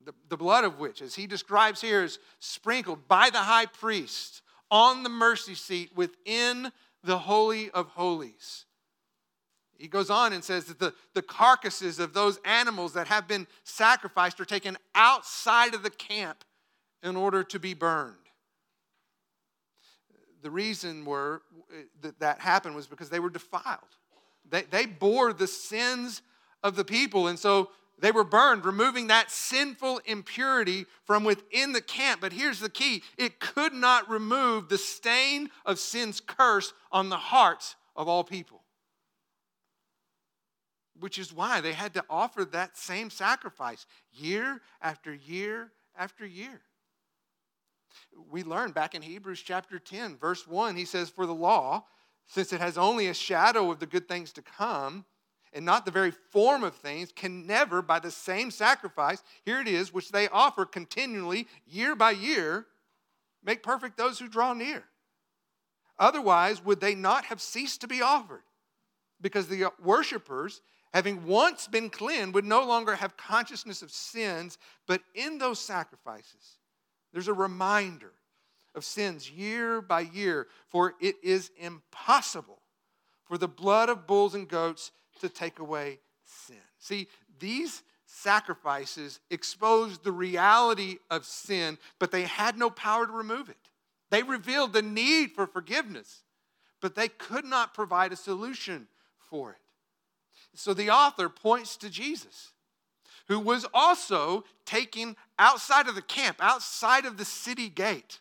The, 0.06 0.14
the 0.30 0.38
blood 0.38 0.64
of 0.64 0.80
which, 0.80 1.02
as 1.02 1.16
he 1.16 1.28
describes 1.28 1.82
here, 1.82 2.04
is 2.04 2.20
sprinkled 2.40 3.08
by 3.08 3.30
the 3.30 3.40
high 3.40 3.66
priest 3.66 4.42
on 4.70 5.04
the 5.04 5.10
mercy 5.10 5.56
seat 5.56 5.92
within 5.96 6.72
the 7.04 7.18
Holy 7.18 7.70
of 7.72 7.88
Holies. 7.88 8.66
He 9.78 9.88
goes 9.88 10.10
on 10.10 10.34
and 10.34 10.44
says 10.44 10.66
that 10.66 10.80
the, 10.80 10.94
the 11.14 11.22
carcasses 11.22 12.00
of 12.00 12.14
those 12.14 12.40
animals 12.46 12.94
that 12.94 13.08
have 13.08 13.28
been 13.28 13.48
sacrificed 13.64 14.40
are 14.40 14.46
taken 14.46 14.78
outside 14.96 15.74
of 15.74 15.84
the 15.84 15.90
camp 15.90 16.44
in 17.02 17.18
order 17.18 17.44
to 17.44 17.60
be 17.60 17.74
burned. 17.74 18.16
The 20.42 20.50
reason 20.52 21.06
were, 21.06 21.42
that 22.02 22.20
that 22.20 22.40
happened 22.40 22.76
was 22.76 22.88
because 22.88 23.10
they 23.10 23.20
were 23.20 23.30
defiled. 23.30 23.80
They, 24.50 24.64
they 24.64 24.86
bore 24.86 25.34
the 25.34 25.48
sins 25.48 26.22
of 26.64 26.76
the 26.76 26.86
people. 26.86 27.28
And 27.28 27.38
so 27.38 27.70
they 28.04 28.12
were 28.12 28.26
burned, 28.26 28.66
removing 28.66 29.08
that 29.08 29.32
sinful 29.32 30.02
impurity 30.04 30.86
from 31.06 31.24
within 31.24 31.72
the 31.72 31.80
camp. 31.80 32.20
But 32.20 32.34
here's 32.34 32.60
the 32.60 32.70
key 32.70 33.02
it 33.18 33.40
could 33.40 33.72
not 33.72 34.10
remove 34.10 34.68
the 34.68 34.78
stain 34.78 35.50
of 35.66 35.80
sin's 35.80 36.20
curse 36.20 36.74
on 36.92 37.08
the 37.08 37.16
hearts 37.16 37.78
of 37.96 38.10
all 38.10 38.26
people. 38.26 38.62
Which 41.00 41.18
is 41.18 41.32
why 41.32 41.62
they 41.62 41.72
had 41.72 41.94
to 41.94 42.04
offer 42.10 42.44
that 42.44 42.76
same 42.78 43.10
sacrifice 43.10 43.86
year 44.12 44.60
after 44.82 45.14
year 45.14 45.72
after 45.98 46.26
year. 46.26 46.60
We 48.30 48.44
learn 48.44 48.72
back 48.72 48.96
in 48.96 49.02
Hebrews 49.02 49.42
chapter 49.42 49.80
10, 49.80 50.18
verse 50.18 50.46
1, 50.46 50.76
he 50.76 50.84
says, 50.84 51.10
For 51.10 51.26
the 51.26 51.34
law, 51.34 51.86
since 52.28 52.52
it 52.52 52.60
has 52.60 52.78
only 52.78 53.08
a 53.08 53.14
shadow 53.14 53.72
of 53.72 53.80
the 53.80 53.86
good 53.86 54.10
things 54.10 54.34
to 54.34 54.42
come 54.42 55.06
and 55.54 55.66
not 55.66 55.86
the 55.86 55.92
very 55.92 56.12
form 56.12 56.64
of 56.64 56.76
things, 56.76 57.12
can 57.16 57.46
never, 57.46 57.82
by 57.82 58.00
the 58.00 58.12
same 58.12 58.52
sacrifice, 58.52 59.24
here 59.46 59.60
it 59.62 59.68
is, 59.68 59.94
which 59.94 60.12
they 60.12 60.28
offer 60.30 60.66
continually, 60.66 61.48
year 61.66 61.96
by 61.96 62.12
year, 62.12 62.66
make 63.44 63.64
perfect 63.64 63.98
those 63.98 64.20
who 64.20 64.28
draw 64.28 64.54
near. 64.54 64.84
Otherwise, 66.00 66.64
would 66.64 66.82
they 66.82 66.96
not 66.96 67.26
have 67.26 67.42
ceased 67.42 67.82
to 67.82 67.88
be 67.88 68.02
offered? 68.02 68.44
Because 69.22 69.48
the 69.48 69.72
worshippers, 69.82 70.62
having 70.94 71.26
once 71.26 71.68
been 71.68 71.90
cleansed, 71.90 72.34
would 72.34 72.46
no 72.46 72.66
longer 72.66 72.96
have 72.96 73.16
consciousness 73.16 73.82
of 73.82 73.92
sins, 73.92 74.58
but 74.88 75.02
in 75.14 75.38
those 75.38 75.60
sacrifices, 75.60 76.58
there's 77.14 77.28
a 77.28 77.34
reminder 77.34 78.12
of 78.76 78.84
sins 78.84 79.30
year 79.30 79.82
by 79.82 80.02
year, 80.02 80.48
for 80.70 80.96
it 81.00 81.16
is 81.22 81.52
impossible 81.60 82.60
for 83.26 83.38
the 83.38 83.48
blood 83.48 83.90
of 83.90 84.08
bulls 84.08 84.34
and 84.34 84.48
goats 84.48 84.92
to 85.22 85.30
take 85.30 85.60
away 85.60 86.00
sin. 86.24 86.58
See, 86.80 87.08
these 87.40 87.84
sacrifices 88.06 89.20
exposed 89.30 90.04
the 90.04 90.12
reality 90.12 90.98
of 91.10 91.26
sin, 91.26 91.78
but 92.00 92.12
they 92.12 92.24
had 92.24 92.58
no 92.58 92.70
power 92.70 93.06
to 93.08 93.12
remove 93.12 93.50
it. 93.50 93.58
They 94.12 94.24
revealed 94.24 94.74
the 94.74 94.82
need 94.82 95.32
for 95.32 95.48
forgiveness, 95.48 96.24
but 96.82 96.96
they 96.96 97.08
could 97.08 97.46
not 97.46 97.74
provide 97.74 98.12
a 98.12 98.18
solution 98.18 98.88
for 99.18 99.52
it. 99.52 99.58
So 100.56 100.74
the 100.74 100.92
author 100.92 101.30
points 101.30 101.78
to 101.78 101.90
Jesus, 101.90 102.52
who 103.28 103.40
was 103.40 103.66
also 103.74 104.44
taken 104.66 105.16
outside 105.40 105.88
of 105.88 105.96
the 105.96 106.02
camp, 106.02 106.38
outside 106.40 107.06
of 107.06 107.18
the 107.18 107.26
city 107.26 107.70
gate. 107.70 108.20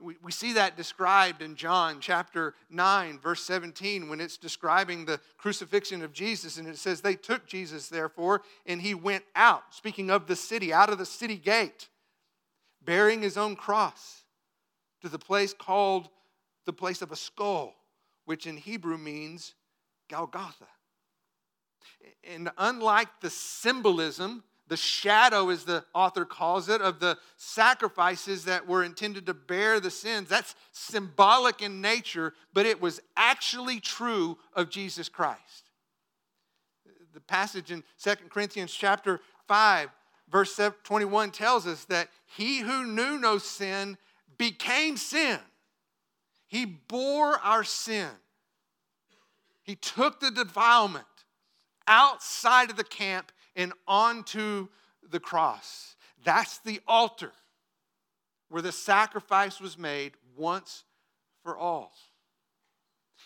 We, 0.00 0.16
we 0.22 0.32
see 0.32 0.52
that 0.54 0.76
described 0.76 1.42
in 1.42 1.56
John 1.56 1.98
chapter 2.00 2.54
9, 2.70 3.18
verse 3.18 3.42
17, 3.44 4.08
when 4.08 4.20
it's 4.20 4.36
describing 4.36 5.04
the 5.04 5.20
crucifixion 5.36 6.02
of 6.02 6.12
Jesus. 6.12 6.58
And 6.58 6.66
it 6.66 6.78
says, 6.78 7.00
They 7.00 7.14
took 7.14 7.46
Jesus, 7.46 7.88
therefore, 7.88 8.42
and 8.66 8.80
he 8.80 8.94
went 8.94 9.24
out, 9.34 9.62
speaking 9.70 10.10
of 10.10 10.26
the 10.26 10.36
city, 10.36 10.72
out 10.72 10.90
of 10.90 10.98
the 10.98 11.06
city 11.06 11.36
gate, 11.36 11.88
bearing 12.84 13.22
his 13.22 13.36
own 13.36 13.56
cross 13.56 14.22
to 15.02 15.08
the 15.08 15.18
place 15.18 15.52
called 15.52 16.08
the 16.64 16.72
place 16.72 17.02
of 17.02 17.12
a 17.12 17.16
skull, 17.16 17.74
which 18.24 18.46
in 18.46 18.56
Hebrew 18.56 18.98
means 18.98 19.54
Golgotha. 20.08 20.66
And 22.24 22.50
unlike 22.58 23.08
the 23.20 23.30
symbolism 23.30 24.44
the 24.68 24.76
shadow, 24.76 25.48
as 25.48 25.64
the 25.64 25.84
author 25.94 26.24
calls 26.24 26.68
it, 26.68 26.80
of 26.80 27.00
the 27.00 27.18
sacrifices 27.36 28.44
that 28.44 28.66
were 28.66 28.84
intended 28.84 29.26
to 29.26 29.34
bear 29.34 29.80
the 29.80 29.90
sins. 29.90 30.28
That's 30.28 30.54
symbolic 30.72 31.62
in 31.62 31.80
nature, 31.80 32.34
but 32.52 32.66
it 32.66 32.80
was 32.80 33.00
actually 33.16 33.80
true 33.80 34.38
of 34.54 34.70
Jesus 34.70 35.08
Christ. 35.08 35.70
The 37.14 37.20
passage 37.20 37.70
in 37.70 37.82
2 38.02 38.14
Corinthians 38.28 38.72
chapter 38.72 39.20
5, 39.48 39.88
verse 40.30 40.60
21 40.84 41.30
tells 41.30 41.66
us 41.66 41.84
that 41.86 42.08
he 42.36 42.60
who 42.60 42.84
knew 42.84 43.18
no 43.18 43.38
sin 43.38 43.96
became 44.36 44.96
sin. 44.96 45.38
He 46.46 46.64
bore 46.64 47.38
our 47.38 47.64
sin. 47.64 48.08
He 49.62 49.74
took 49.74 50.20
the 50.20 50.30
defilement 50.30 51.04
outside 51.86 52.70
of 52.70 52.76
the 52.76 52.84
camp 52.84 53.32
and 53.58 53.72
onto 53.86 54.68
the 55.10 55.20
cross. 55.20 55.96
That's 56.24 56.58
the 56.60 56.80
altar 56.86 57.32
where 58.48 58.62
the 58.62 58.72
sacrifice 58.72 59.60
was 59.60 59.76
made 59.76 60.12
once 60.36 60.84
for 61.42 61.58
all. 61.58 61.92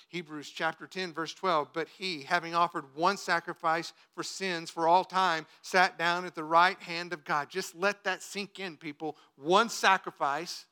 Hebrews 0.08 0.50
chapter 0.50 0.86
10, 0.86 1.12
verse 1.12 1.32
12. 1.34 1.68
But 1.72 1.88
he, 1.88 2.22
having 2.22 2.54
offered 2.54 2.84
one 2.94 3.16
sacrifice 3.16 3.92
for 4.14 4.22
sins 4.22 4.70
for 4.70 4.88
all 4.88 5.04
time, 5.04 5.46
sat 5.60 5.98
down 5.98 6.24
at 6.24 6.34
the 6.34 6.44
right 6.44 6.80
hand 6.80 7.12
of 7.12 7.24
God. 7.24 7.48
Just 7.48 7.74
let 7.74 8.04
that 8.04 8.22
sink 8.22 8.58
in, 8.58 8.76
people. 8.76 9.16
One 9.36 9.68
sacrifice 9.68 10.66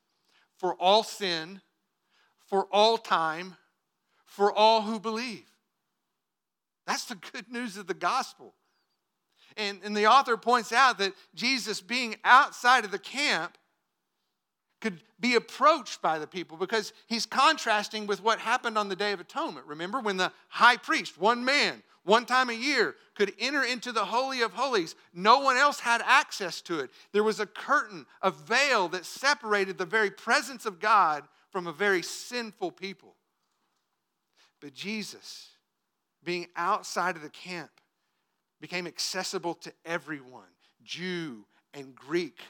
for 0.59 0.75
all 0.75 1.03
sin, 1.03 1.61
for 2.46 2.66
all 2.73 2.99
time, 2.99 3.57
for 4.25 4.53
all 4.53 4.83
who 4.83 4.99
believe. 4.99 5.46
That's 6.87 7.05
the 7.05 7.18
good 7.33 7.51
news 7.51 7.77
of 7.77 7.87
the 7.87 7.94
gospel. 7.94 8.55
And, 9.56 9.80
and 9.84 9.96
the 9.96 10.06
author 10.06 10.36
points 10.36 10.72
out 10.72 10.98
that 10.98 11.12
Jesus, 11.34 11.80
being 11.80 12.16
outside 12.24 12.84
of 12.84 12.90
the 12.90 12.98
camp, 12.98 13.56
could 14.80 15.02
be 15.18 15.34
approached 15.34 16.00
by 16.00 16.18
the 16.18 16.26
people 16.26 16.56
because 16.56 16.92
he's 17.06 17.26
contrasting 17.26 18.06
with 18.06 18.22
what 18.22 18.38
happened 18.38 18.78
on 18.78 18.88
the 18.88 18.96
Day 18.96 19.12
of 19.12 19.20
Atonement. 19.20 19.66
Remember 19.66 20.00
when 20.00 20.16
the 20.16 20.32
high 20.48 20.78
priest, 20.78 21.18
one 21.18 21.44
man, 21.44 21.82
one 22.04 22.24
time 22.24 22.48
a 22.48 22.54
year, 22.54 22.96
could 23.14 23.34
enter 23.38 23.62
into 23.62 23.92
the 23.92 24.06
Holy 24.06 24.40
of 24.40 24.52
Holies? 24.52 24.94
No 25.12 25.40
one 25.40 25.58
else 25.58 25.80
had 25.80 26.00
access 26.04 26.62
to 26.62 26.80
it. 26.80 26.90
There 27.12 27.22
was 27.22 27.40
a 27.40 27.46
curtain, 27.46 28.06
a 28.22 28.30
veil 28.30 28.88
that 28.88 29.04
separated 29.04 29.76
the 29.76 29.84
very 29.84 30.10
presence 30.10 30.64
of 30.64 30.80
God 30.80 31.24
from 31.50 31.66
a 31.66 31.72
very 31.72 32.02
sinful 32.02 32.72
people. 32.72 33.16
But 34.60 34.72
Jesus, 34.72 35.48
being 36.24 36.46
outside 36.56 37.16
of 37.16 37.22
the 37.22 37.30
camp, 37.30 37.70
became 38.61 38.87
accessible 38.87 39.55
to 39.55 39.73
everyone 39.85 40.49
Jew 40.83 41.44
and 41.75 41.94
Greek, 41.94 42.40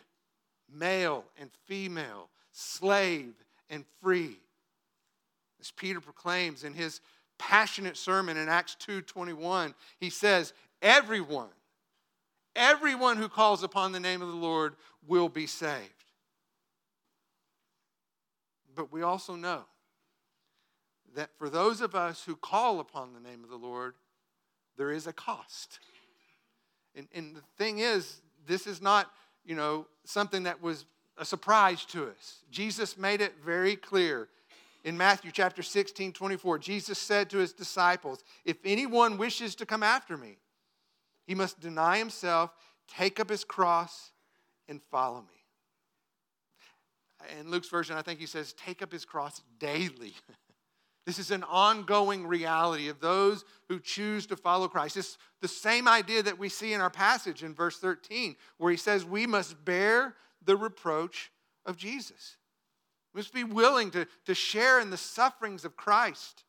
male 0.68 1.24
and 1.38 1.50
female, 1.66 2.28
slave 2.52 3.34
and 3.68 3.84
free. 4.02 4.38
As 5.60 5.70
Peter 5.70 6.00
proclaims 6.00 6.64
in 6.64 6.74
his 6.74 7.00
passionate 7.38 7.96
sermon 7.96 8.36
in 8.36 8.48
Acts 8.48 8.76
2:21, 8.76 9.74
he 9.98 10.10
says, 10.10 10.52
"Everyone, 10.82 11.52
everyone 12.54 13.16
who 13.16 13.28
calls 13.28 13.62
upon 13.62 13.92
the 13.92 14.00
name 14.00 14.22
of 14.22 14.28
the 14.28 14.34
Lord 14.34 14.76
will 15.02 15.28
be 15.28 15.46
saved." 15.46 16.04
But 18.74 18.92
we 18.92 19.02
also 19.02 19.34
know 19.34 19.66
that 21.14 21.36
for 21.36 21.50
those 21.50 21.80
of 21.80 21.94
us 21.94 22.24
who 22.24 22.36
call 22.36 22.80
upon 22.80 23.12
the 23.12 23.20
name 23.20 23.42
of 23.42 23.50
the 23.50 23.58
Lord, 23.58 23.96
there 24.76 24.92
is 24.92 25.06
a 25.06 25.12
cost. 25.12 25.80
And, 26.94 27.08
and 27.14 27.36
the 27.36 27.42
thing 27.56 27.78
is, 27.78 28.20
this 28.46 28.66
is 28.66 28.82
not, 28.82 29.10
you 29.44 29.54
know, 29.54 29.86
something 30.04 30.44
that 30.44 30.60
was 30.60 30.86
a 31.18 31.24
surprise 31.24 31.84
to 31.86 32.06
us. 32.06 32.38
Jesus 32.50 32.96
made 32.96 33.20
it 33.20 33.34
very 33.44 33.76
clear. 33.76 34.28
In 34.82 34.96
Matthew 34.96 35.30
chapter 35.30 35.62
16, 35.62 36.12
24, 36.12 36.58
Jesus 36.58 36.98
said 36.98 37.28
to 37.30 37.38
his 37.38 37.52
disciples, 37.52 38.24
If 38.44 38.56
anyone 38.64 39.18
wishes 39.18 39.54
to 39.56 39.66
come 39.66 39.82
after 39.82 40.16
me, 40.16 40.38
he 41.26 41.34
must 41.34 41.60
deny 41.60 41.98
himself, 41.98 42.50
take 42.88 43.20
up 43.20 43.28
his 43.28 43.44
cross, 43.44 44.12
and 44.68 44.80
follow 44.90 45.20
me. 45.20 45.26
In 47.38 47.50
Luke's 47.50 47.68
version, 47.68 47.96
I 47.96 48.02
think 48.02 48.18
he 48.18 48.26
says, 48.26 48.54
Take 48.54 48.80
up 48.82 48.90
his 48.90 49.04
cross 49.04 49.42
daily. 49.58 50.14
This 51.10 51.18
is 51.18 51.32
an 51.32 51.42
ongoing 51.42 52.24
reality 52.24 52.88
of 52.88 53.00
those 53.00 53.44
who 53.68 53.80
choose 53.80 54.28
to 54.28 54.36
follow 54.36 54.68
Christ. 54.68 54.96
It's 54.96 55.18
the 55.40 55.48
same 55.48 55.88
idea 55.88 56.22
that 56.22 56.38
we 56.38 56.48
see 56.48 56.72
in 56.72 56.80
our 56.80 56.88
passage 56.88 57.42
in 57.42 57.52
verse 57.52 57.80
13, 57.80 58.36
where 58.58 58.70
he 58.70 58.76
says 58.76 59.04
we 59.04 59.26
must 59.26 59.64
bear 59.64 60.14
the 60.44 60.56
reproach 60.56 61.32
of 61.66 61.76
Jesus. 61.76 62.36
We 63.12 63.18
must 63.18 63.34
be 63.34 63.42
willing 63.42 63.90
to, 63.90 64.06
to 64.26 64.36
share 64.36 64.78
in 64.78 64.90
the 64.90 64.96
sufferings 64.96 65.64
of 65.64 65.76
Christ. 65.76 66.44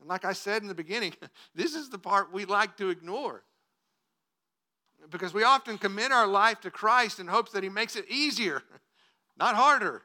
And 0.00 0.08
like 0.08 0.24
I 0.24 0.32
said 0.32 0.62
in 0.62 0.68
the 0.68 0.74
beginning, 0.74 1.12
this 1.54 1.74
is 1.74 1.90
the 1.90 1.98
part 1.98 2.32
we 2.32 2.46
like 2.46 2.78
to 2.78 2.88
ignore. 2.88 3.42
Because 5.10 5.34
we 5.34 5.44
often 5.44 5.76
commit 5.76 6.10
our 6.10 6.26
life 6.26 6.62
to 6.62 6.70
Christ 6.70 7.20
in 7.20 7.26
hopes 7.26 7.52
that 7.52 7.62
he 7.62 7.68
makes 7.68 7.96
it 7.96 8.06
easier, 8.08 8.62
not 9.36 9.56
harder. 9.56 10.04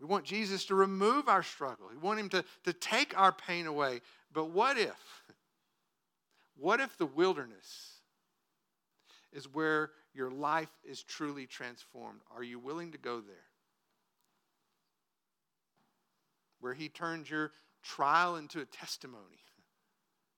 We 0.00 0.06
want 0.06 0.24
Jesus 0.24 0.66
to 0.66 0.74
remove 0.74 1.28
our 1.28 1.42
struggle. 1.42 1.88
We 1.90 1.96
want 1.96 2.20
him 2.20 2.28
to, 2.30 2.44
to 2.64 2.72
take 2.72 3.18
our 3.18 3.32
pain 3.32 3.66
away. 3.66 4.00
But 4.32 4.50
what 4.50 4.78
if? 4.78 5.22
What 6.58 6.80
if 6.80 6.96
the 6.96 7.04
wilderness 7.04 7.96
is 9.30 9.44
where 9.44 9.90
your 10.14 10.30
life 10.30 10.70
is 10.82 11.02
truly 11.02 11.46
transformed? 11.46 12.20
Are 12.34 12.42
you 12.42 12.58
willing 12.58 12.92
to 12.92 12.98
go 12.98 13.20
there? 13.20 13.36
Where 16.60 16.72
he 16.72 16.88
turns 16.88 17.28
your 17.28 17.52
trial 17.82 18.36
into 18.36 18.62
a 18.62 18.64
testimony 18.64 19.44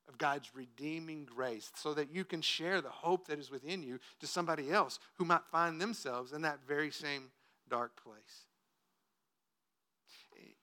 of 0.08 0.18
God's 0.18 0.50
redeeming 0.54 1.24
grace 1.24 1.70
so 1.76 1.94
that 1.94 2.10
you 2.10 2.24
can 2.24 2.40
share 2.40 2.80
the 2.80 2.88
hope 2.88 3.28
that 3.28 3.38
is 3.38 3.50
within 3.50 3.82
you 3.82 4.00
to 4.20 4.26
somebody 4.26 4.72
else 4.72 4.98
who 5.18 5.24
might 5.24 5.46
find 5.52 5.80
themselves 5.80 6.32
in 6.32 6.42
that 6.42 6.58
very 6.66 6.90
same 6.90 7.30
dark 7.68 8.02
place. 8.02 8.47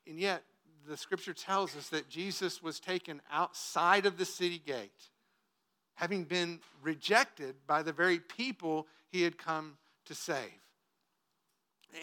And 0.07 0.19
yet, 0.19 0.43
the 0.87 0.97
scripture 0.97 1.33
tells 1.33 1.75
us 1.75 1.89
that 1.89 2.09
Jesus 2.09 2.61
was 2.61 2.79
taken 2.79 3.21
outside 3.31 4.05
of 4.05 4.17
the 4.17 4.25
city 4.25 4.61
gate, 4.63 5.09
having 5.95 6.23
been 6.23 6.59
rejected 6.81 7.55
by 7.65 7.81
the 7.81 7.93
very 7.93 8.19
people 8.19 8.87
he 9.11 9.23
had 9.23 9.37
come 9.37 9.77
to 10.05 10.13
save. 10.13 10.37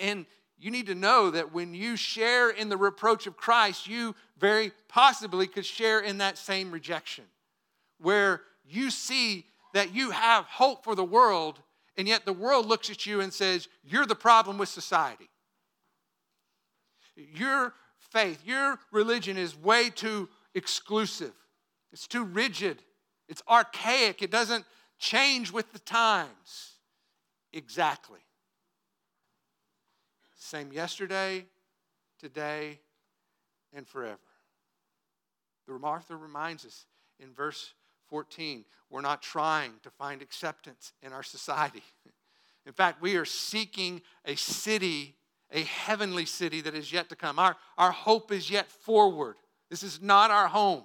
And 0.00 0.26
you 0.58 0.70
need 0.70 0.86
to 0.86 0.94
know 0.94 1.30
that 1.30 1.52
when 1.52 1.74
you 1.74 1.96
share 1.96 2.50
in 2.50 2.68
the 2.68 2.76
reproach 2.76 3.26
of 3.26 3.36
Christ, 3.36 3.86
you 3.86 4.14
very 4.38 4.72
possibly 4.88 5.46
could 5.46 5.66
share 5.66 6.00
in 6.00 6.18
that 6.18 6.38
same 6.38 6.70
rejection, 6.70 7.24
where 8.00 8.42
you 8.64 8.90
see 8.90 9.46
that 9.74 9.94
you 9.94 10.10
have 10.10 10.44
hope 10.44 10.84
for 10.84 10.94
the 10.94 11.04
world, 11.04 11.60
and 11.96 12.06
yet 12.06 12.24
the 12.24 12.32
world 12.32 12.66
looks 12.66 12.90
at 12.90 13.06
you 13.06 13.20
and 13.20 13.32
says, 13.32 13.68
You're 13.84 14.06
the 14.06 14.14
problem 14.14 14.58
with 14.58 14.68
society. 14.68 15.28
Your 17.16 17.74
faith, 18.12 18.42
your 18.44 18.78
religion 18.90 19.36
is 19.36 19.56
way 19.56 19.90
too 19.90 20.28
exclusive, 20.54 21.32
it's 21.92 22.06
too 22.06 22.24
rigid, 22.24 22.82
it's 23.28 23.42
archaic, 23.48 24.22
it 24.22 24.30
doesn't 24.30 24.64
change 24.98 25.50
with 25.50 25.72
the 25.72 25.78
times. 25.78 26.74
Exactly. 27.52 28.20
Same 30.36 30.72
yesterday, 30.72 31.44
today, 32.18 32.78
and 33.72 33.86
forever. 33.86 34.18
The 35.66 35.78
Martha 35.78 36.16
reminds 36.16 36.66
us 36.66 36.86
in 37.18 37.32
verse 37.32 37.74
14 38.08 38.64
we're 38.90 39.00
not 39.00 39.22
trying 39.22 39.72
to 39.82 39.90
find 39.90 40.20
acceptance 40.20 40.92
in 41.02 41.12
our 41.12 41.22
society. 41.22 41.82
In 42.66 42.72
fact, 42.72 43.02
we 43.02 43.16
are 43.16 43.24
seeking 43.24 44.02
a 44.24 44.36
city 44.36 45.16
a 45.52 45.62
heavenly 45.62 46.24
city 46.24 46.60
that 46.62 46.74
is 46.74 46.92
yet 46.92 47.08
to 47.10 47.16
come. 47.16 47.38
Our, 47.38 47.56
our 47.76 47.92
hope 47.92 48.32
is 48.32 48.50
yet 48.50 48.70
forward. 48.70 49.36
This 49.70 49.82
is 49.82 50.00
not 50.00 50.30
our 50.30 50.48
home. 50.48 50.84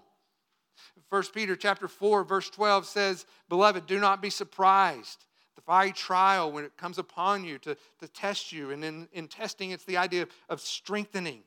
1 1.09 1.23
Peter 1.33 1.55
chapter 1.55 1.87
4, 1.87 2.23
verse 2.23 2.49
12 2.49 2.85
says, 2.85 3.25
Beloved, 3.49 3.87
do 3.87 3.99
not 3.99 4.21
be 4.21 4.29
surprised. 4.29 5.25
The 5.55 5.61
fiery 5.61 5.93
trial 5.93 6.51
when 6.51 6.65
it 6.65 6.77
comes 6.77 6.97
upon 6.97 7.43
you 7.43 7.57
to, 7.59 7.75
to 7.99 8.07
test 8.07 8.51
you. 8.51 8.71
And 8.71 8.83
in, 8.83 9.07
in 9.13 9.27
testing, 9.27 9.71
it's 9.71 9.85
the 9.85 9.97
idea 9.97 10.23
of, 10.23 10.29
of 10.49 10.61
strengthening, 10.61 11.43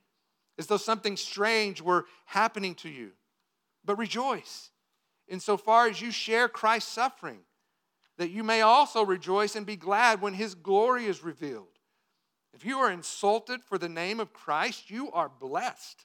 as 0.59 0.66
though 0.66 0.78
something 0.78 1.16
strange 1.16 1.80
were 1.80 2.06
happening 2.24 2.74
to 2.76 2.88
you. 2.88 3.11
But 3.85 3.98
rejoice 3.98 4.70
insofar 5.30 5.87
as 5.87 6.02
you 6.02 6.11
share 6.11 6.48
Christ's 6.48 6.92
suffering, 6.92 7.38
that 8.18 8.30
you 8.30 8.44
may 8.44 8.61
also 8.61 9.04
rejoice 9.04 9.56
and 9.56 9.64
be 9.64 9.76
glad 9.76 10.20
when 10.20 10.35
his 10.35 10.54
glory 10.54 11.06
is 11.06 11.24
revealed. 11.24 11.68
If 12.54 12.64
you 12.64 12.78
are 12.78 12.90
insulted 12.90 13.62
for 13.62 13.78
the 13.78 13.88
name 13.88 14.20
of 14.20 14.32
Christ, 14.32 14.90
you 14.90 15.10
are 15.12 15.28
blessed 15.28 16.04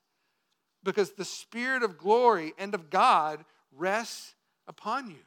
because 0.83 1.11
the 1.11 1.25
Spirit 1.25 1.83
of 1.83 1.97
glory 1.97 2.53
and 2.57 2.73
of 2.73 2.89
God 2.89 3.43
rests 3.71 4.35
upon 4.67 5.09
you. 5.09 5.17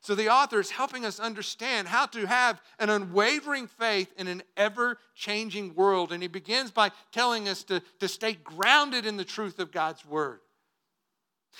So 0.00 0.14
the 0.14 0.30
author 0.30 0.60
is 0.60 0.70
helping 0.70 1.04
us 1.04 1.20
understand 1.20 1.88
how 1.88 2.06
to 2.06 2.26
have 2.26 2.62
an 2.78 2.88
unwavering 2.88 3.66
faith 3.66 4.12
in 4.16 4.28
an 4.28 4.42
ever 4.56 4.96
changing 5.14 5.74
world. 5.74 6.12
And 6.12 6.22
he 6.22 6.28
begins 6.28 6.70
by 6.70 6.92
telling 7.12 7.48
us 7.48 7.64
to, 7.64 7.82
to 8.00 8.08
stay 8.08 8.32
grounded 8.32 9.04
in 9.04 9.16
the 9.16 9.24
truth 9.24 9.58
of 9.58 9.72
God's 9.72 10.06
word. 10.06 10.40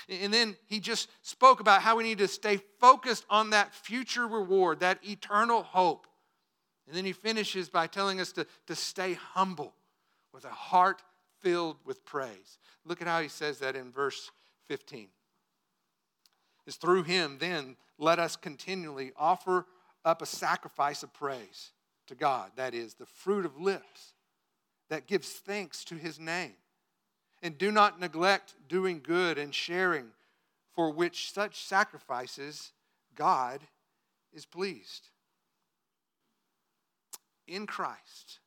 And 0.09 0.33
then 0.33 0.57
he 0.67 0.81
just 0.81 1.11
spoke 1.23 1.61
about 1.61 1.83
how 1.83 1.97
we 1.97 2.05
need 2.05 2.19
to 2.19 2.29
stay 2.29 2.61
focused 2.81 3.27
on 3.29 3.51
that 3.51 3.75
future 3.75 4.27
reward, 4.27 4.81
that 4.81 5.01
eternal 5.07 5.63
hope. 5.63 6.07
And 6.89 6.97
then 6.97 7.05
he 7.05 7.13
finishes 7.13 7.69
by 7.69 7.87
telling 7.87 8.19
us 8.19 8.33
to, 8.33 8.47
to 8.67 8.75
stay 8.75 9.13
humble 9.13 9.75
with 10.33 10.47
a 10.47 10.51
heart 10.51 11.03
filled 11.41 11.77
with 11.85 12.05
praise. 12.07 12.59
Look 12.87 13.03
at 13.03 13.07
how 13.07 13.21
he 13.21 13.29
says 13.29 13.59
that 13.59 13.77
in 13.77 13.93
verse 13.93 14.31
15. 14.69 15.09
It's 16.67 16.77
through 16.77 17.03
him, 17.03 17.37
then, 17.39 17.77
let 17.99 18.19
us 18.19 18.37
continually 18.37 19.13
offer 19.19 19.67
up 20.03 20.23
a 20.23 20.27
sacrifice 20.27 21.03
of 21.03 21.13
praise 21.13 21.73
to 22.07 22.15
God. 22.15 22.53
That 22.57 22.75
is, 22.75 22.95
the 22.95 23.07
fruit 23.07 23.45
of 23.45 23.61
lips 23.61 24.15
that 24.89 25.07
gives 25.07 25.29
thanks 25.29 25.85
to 25.85 25.95
his 25.97 26.19
name. 26.19 26.55
And 27.43 27.59
do 27.59 27.71
not 27.71 28.01
neglect 28.01 28.55
doing 28.67 29.01
good 29.03 29.37
and 29.37 29.55
sharing, 29.55 30.07
for 30.73 30.91
which 30.91 31.33
such 31.33 31.63
sacrifices 31.65 32.73
God 33.15 33.61
is 34.33 34.47
pleased 34.47 35.11
in 37.49 37.67
Christ, 37.67 38.41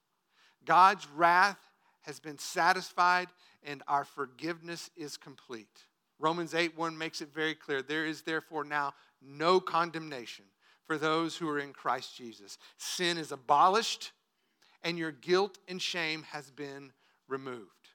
God's 0.65 1.07
wrath 1.15 1.59
has 2.01 2.19
been 2.19 2.37
satisfied 2.37 3.27
and 3.63 3.83
our 3.87 4.03
forgiveness 4.03 4.89
is 4.95 5.17
complete. 5.17 5.85
Romans 6.19 6.53
8 6.53 6.77
1 6.77 6.97
makes 6.97 7.21
it 7.21 7.33
very 7.33 7.55
clear 7.55 7.81
there 7.81 8.05
is 8.05 8.21
therefore 8.21 8.63
now 8.63 8.93
no 9.21 9.59
condemnation 9.59 10.45
for 10.85 10.97
those 10.97 11.35
who 11.35 11.49
are 11.49 11.59
in 11.59 11.73
Christ 11.73 12.15
Jesus. 12.15 12.57
Sin 12.77 13.17
is 13.17 13.31
abolished 13.31 14.11
and 14.83 14.97
your 14.97 15.11
guilt 15.11 15.57
and 15.67 15.81
shame 15.81 16.23
has 16.31 16.51
been 16.51 16.91
removed. 17.27 17.89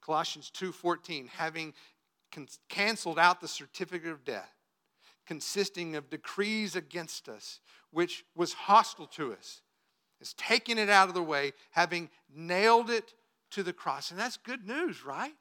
Colossians 0.00 0.50
2:14 0.50 1.28
having 1.28 1.74
canceled 2.68 3.18
out 3.18 3.40
the 3.40 3.48
certificate 3.48 4.10
of 4.10 4.24
debt 4.24 4.48
consisting 5.26 5.96
of 5.96 6.10
decrees 6.10 6.74
against 6.76 7.28
us 7.28 7.60
which 7.90 8.24
was 8.34 8.52
hostile 8.52 9.06
to 9.06 9.32
us 9.32 9.62
is 10.20 10.34
taking 10.34 10.78
it 10.78 10.90
out 10.90 11.08
of 11.08 11.14
the 11.14 11.22
way, 11.22 11.52
having 11.70 12.10
nailed 12.34 12.90
it 12.90 13.14
to 13.50 13.62
the 13.62 13.72
cross. 13.72 14.10
And 14.10 14.20
that's 14.20 14.36
good 14.36 14.66
news, 14.66 15.04
right? 15.04 15.34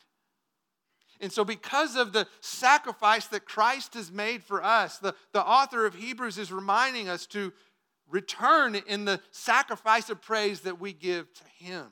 And 1.22 1.32
so, 1.32 1.44
because 1.44 1.96
of 1.96 2.14
the 2.14 2.28
sacrifice 2.40 3.28
that 3.28 3.46
Christ 3.46 3.94
has 3.96 4.12
made 4.12 4.42
for 4.44 4.64
us, 4.64 5.00
the, 5.00 5.14
the 5.34 5.46
author 5.46 5.86
of 5.86 5.96
Hebrews 5.96 6.38
is 6.38 6.52
reminding 6.52 7.10
us 7.10 7.26
to 7.28 7.52
return 8.10 8.76
in 8.76 9.06
the 9.06 9.20
sacrifice 9.32 10.10
of 10.10 10.22
praise 10.22 10.62
that 10.62 10.80
we 10.80 10.94
give 10.94 11.32
to 11.34 11.44
Him. 11.58 11.88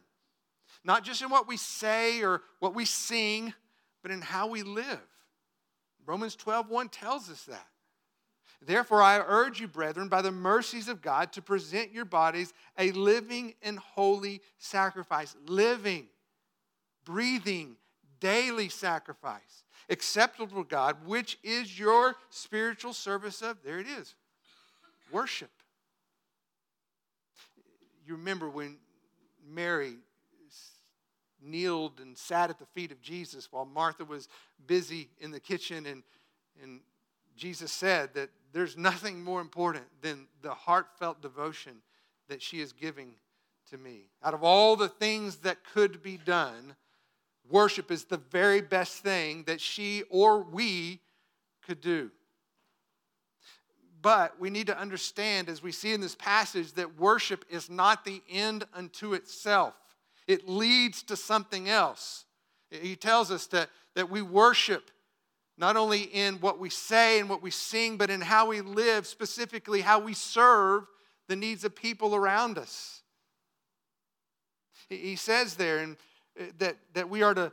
Not 0.86 1.04
just 1.04 1.22
in 1.22 1.30
what 1.30 1.48
we 1.48 1.58
say 1.58 2.22
or 2.22 2.42
what 2.60 2.74
we 2.74 2.86
sing, 2.86 3.54
but 4.02 4.12
in 4.12 4.22
how 4.22 4.48
we 4.48 4.64
live. 4.64 5.02
Romans 6.06 6.36
12 6.36 6.70
1 6.70 6.90
tells 6.90 7.30
us 7.30 7.44
that. 7.44 7.68
Therefore, 8.62 9.02
I 9.02 9.20
urge 9.20 9.60
you, 9.60 9.68
brethren, 9.68 10.10
by 10.10 10.22
the 10.22 10.32
mercies 10.32 10.88
of 10.88 11.02
God, 11.02 11.32
to 11.34 11.42
present 11.42 11.92
your 11.94 12.06
bodies 12.06 12.54
a 12.78 12.92
living 12.92 13.54
and 13.62 13.78
holy 13.78 14.42
sacrifice. 14.58 15.36
Living, 15.46 16.08
breathing, 17.06 17.78
daily 18.20 18.70
sacrifice, 18.70 19.64
acceptable 19.90 20.64
to 20.64 20.68
God, 20.68 20.98
which 21.06 21.38
is 21.44 21.78
your 21.78 22.16
spiritual 22.30 22.94
service 22.94 23.42
of, 23.42 23.58
there 23.64 23.80
it 23.80 23.88
is, 23.88 24.16
worship. 25.12 25.52
you 28.06 28.16
remember 28.16 28.50
when 28.50 28.78
Mary 29.48 29.98
kneeled 31.42 32.00
and 32.00 32.18
sat 32.18 32.50
at 32.50 32.60
the 32.60 32.66
feet 32.66 32.92
of 32.92 33.02
Jesus 33.02 33.52
while 33.52 33.66
Martha 33.66 34.04
was 34.04 34.28
busy 34.66 35.10
in 35.20 35.32
the 35.32 35.40
kitchen. 35.40 35.86
And, 35.86 36.04
and 36.62 36.82
Jesus 37.36 37.72
said 37.72 38.14
that 38.16 38.30
there's 38.58 38.78
nothing 38.78 39.24
more 39.24 39.42
important 39.42 39.86
than 40.02 40.28
the 40.42 40.54
heartfelt 40.54 41.22
devotion 41.22 41.74
that 42.30 42.42
she 42.42 42.60
is 42.60 42.74
giving 42.74 43.14
to 43.70 43.78
me. 43.78 44.10
Out 44.24 44.34
of 44.34 44.44
all 44.44 44.76
the 44.76 44.90
things 44.90 45.38
that 45.38 45.58
could 45.74 46.02
be 46.02 46.18
done, 46.18 46.76
worship 47.50 47.92
is 47.92 48.06
the 48.06 48.18
very 48.18 48.62
best 48.62 48.98
thing 48.98 49.44
that 49.48 49.62
she 49.62 50.04
or 50.10 50.42
we 50.42 51.00
could 51.66 51.82
do. 51.82 52.12
But 54.02 54.40
we 54.40 54.50
need 54.50 54.68
to 54.68 54.80
understand, 54.80 55.50
as 55.50 55.62
we 55.62 55.72
see 55.72 55.94
in 55.94 56.02
this 56.02 56.16
passage, 56.16 56.74
that 56.74 57.00
worship 57.00 57.46
is 57.50 57.70
not 57.70 58.06
the 58.06 58.22
end 58.30 58.66
unto 58.74 59.14
itself 59.14 59.74
it 60.28 60.48
leads 60.48 61.04
to 61.04 61.16
something 61.16 61.70
else. 61.70 62.26
He 62.70 62.96
tells 62.96 63.32
us 63.32 63.48
that, 63.48 63.70
that 63.96 64.10
we 64.10 64.22
worship 64.22 64.92
not 65.58 65.76
only 65.76 66.02
in 66.02 66.36
what 66.36 66.60
we 66.60 66.70
say 66.70 67.20
and 67.20 67.30
what 67.30 67.42
we 67.42 67.52
sing, 67.52 67.98
but 67.98 68.10
in 68.10 68.22
how 68.22 68.48
we 68.48 68.62
live, 68.62 69.08
specifically 69.08 69.82
how 69.82 70.00
we 70.00 70.14
serve 70.14 70.86
the 71.28 71.36
needs 71.36 71.64
of 71.64 71.76
people 71.76 72.16
around 72.16 72.58
us. 72.58 73.02
He 74.90 75.16
says 75.16 75.56
there 75.56 75.80
uh, 76.40 76.44
that, 76.60 76.78
that 76.94 77.10
we 77.10 77.24
are 77.24 77.34
to, 77.34 77.52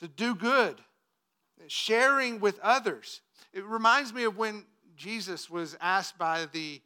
to 0.00 0.08
do 0.08 0.34
good, 0.34 0.80
sharing 1.66 2.38
with 2.38 2.60
others. 2.60 3.22
It 3.52 3.64
reminds 3.64 4.12
me 4.12 4.24
of 4.24 4.36
when 4.36 4.64
Jesus 4.96 5.50
was 5.50 5.76
asked 5.80 6.18
by 6.18 6.46
the 6.52 6.80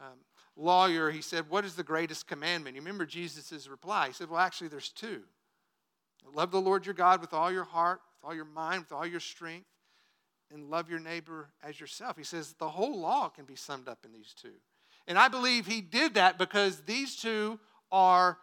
um, 0.00 0.18
lawyer, 0.56 1.10
he 1.10 1.20
said, 1.20 1.50
What 1.50 1.64
is 1.64 1.74
the 1.74 1.82
greatest 1.82 2.26
commandment? 2.26 2.76
You 2.76 2.82
remember 2.82 3.04
Jesus' 3.04 3.68
reply. 3.68 4.08
He 4.08 4.12
said, 4.12 4.30
Well, 4.30 4.40
actually, 4.40 4.68
there's 4.68 4.88
two. 4.88 5.22
Love 6.34 6.50
the 6.50 6.60
Lord 6.60 6.86
your 6.86 6.94
God 6.94 7.20
with 7.20 7.34
all 7.34 7.52
your 7.52 7.64
heart, 7.64 8.00
with 8.22 8.28
all 8.28 8.34
your 8.34 8.44
mind, 8.44 8.82
with 8.82 8.92
all 8.92 9.06
your 9.06 9.20
strength, 9.20 9.66
and 10.52 10.70
love 10.70 10.88
your 10.90 11.00
neighbor 11.00 11.48
as 11.62 11.80
yourself. 11.80 12.16
He 12.16 12.24
says 12.24 12.54
the 12.58 12.68
whole 12.68 13.00
law 13.00 13.28
can 13.28 13.44
be 13.44 13.56
summed 13.56 13.88
up 13.88 14.00
in 14.04 14.12
these 14.12 14.34
two. 14.40 14.52
And 15.06 15.18
I 15.18 15.28
believe 15.28 15.66
he 15.66 15.80
did 15.80 16.14
that 16.14 16.38
because 16.38 16.82
these 16.82 17.16
two 17.16 17.58
are 17.90 18.38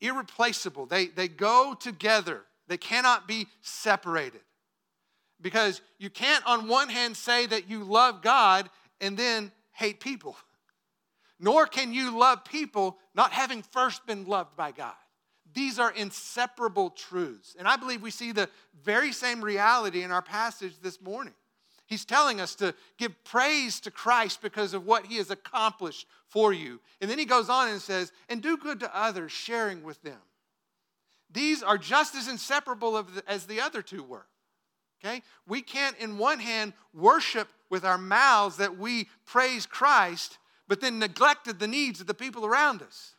irreplaceable. 0.00 0.86
They, 0.86 1.06
they 1.06 1.28
go 1.28 1.76
together, 1.78 2.42
they 2.66 2.78
cannot 2.78 3.28
be 3.28 3.46
separated. 3.60 4.40
Because 5.40 5.82
you 5.98 6.08
can't, 6.08 6.44
on 6.46 6.66
one 6.66 6.88
hand, 6.88 7.14
say 7.14 7.46
that 7.46 7.68
you 7.68 7.84
love 7.84 8.22
God 8.22 8.70
and 9.02 9.18
then 9.18 9.52
hate 9.72 10.00
people 10.00 10.36
nor 11.38 11.66
can 11.66 11.92
you 11.92 12.18
love 12.18 12.44
people 12.44 12.96
not 13.14 13.32
having 13.32 13.62
first 13.62 14.06
been 14.06 14.24
loved 14.24 14.56
by 14.56 14.72
God. 14.72 14.94
These 15.56 15.78
are 15.78 15.90
inseparable 15.90 16.90
truths. 16.90 17.56
And 17.58 17.66
I 17.66 17.76
believe 17.76 18.02
we 18.02 18.10
see 18.10 18.30
the 18.30 18.50
very 18.84 19.10
same 19.10 19.42
reality 19.42 20.02
in 20.02 20.12
our 20.12 20.20
passage 20.20 20.74
this 20.82 21.00
morning. 21.00 21.32
He's 21.86 22.04
telling 22.04 22.42
us 22.42 22.54
to 22.56 22.74
give 22.98 23.24
praise 23.24 23.80
to 23.80 23.90
Christ 23.90 24.42
because 24.42 24.74
of 24.74 24.84
what 24.84 25.06
he 25.06 25.16
has 25.16 25.30
accomplished 25.30 26.06
for 26.28 26.52
you. 26.52 26.78
And 27.00 27.10
then 27.10 27.18
he 27.18 27.24
goes 27.24 27.48
on 27.48 27.68
and 27.68 27.80
says, 27.80 28.12
and 28.28 28.42
do 28.42 28.58
good 28.58 28.80
to 28.80 28.94
others, 28.94 29.32
sharing 29.32 29.82
with 29.82 30.02
them. 30.02 30.18
These 31.32 31.62
are 31.62 31.78
just 31.78 32.14
as 32.14 32.28
inseparable 32.28 33.02
as 33.26 33.46
the 33.46 33.62
other 33.62 33.80
two 33.80 34.02
were. 34.02 34.26
Okay? 35.02 35.22
We 35.48 35.62
can't, 35.62 35.96
in 35.98 36.18
one 36.18 36.38
hand, 36.38 36.74
worship 36.92 37.48
with 37.70 37.82
our 37.82 37.98
mouths 37.98 38.58
that 38.58 38.76
we 38.76 39.08
praise 39.24 39.64
Christ 39.64 40.36
but 40.68 40.82
then 40.82 40.98
neglected 40.98 41.58
the 41.58 41.68
needs 41.68 42.02
of 42.02 42.06
the 42.06 42.14
people 42.14 42.44
around 42.44 42.82
us. 42.82 43.15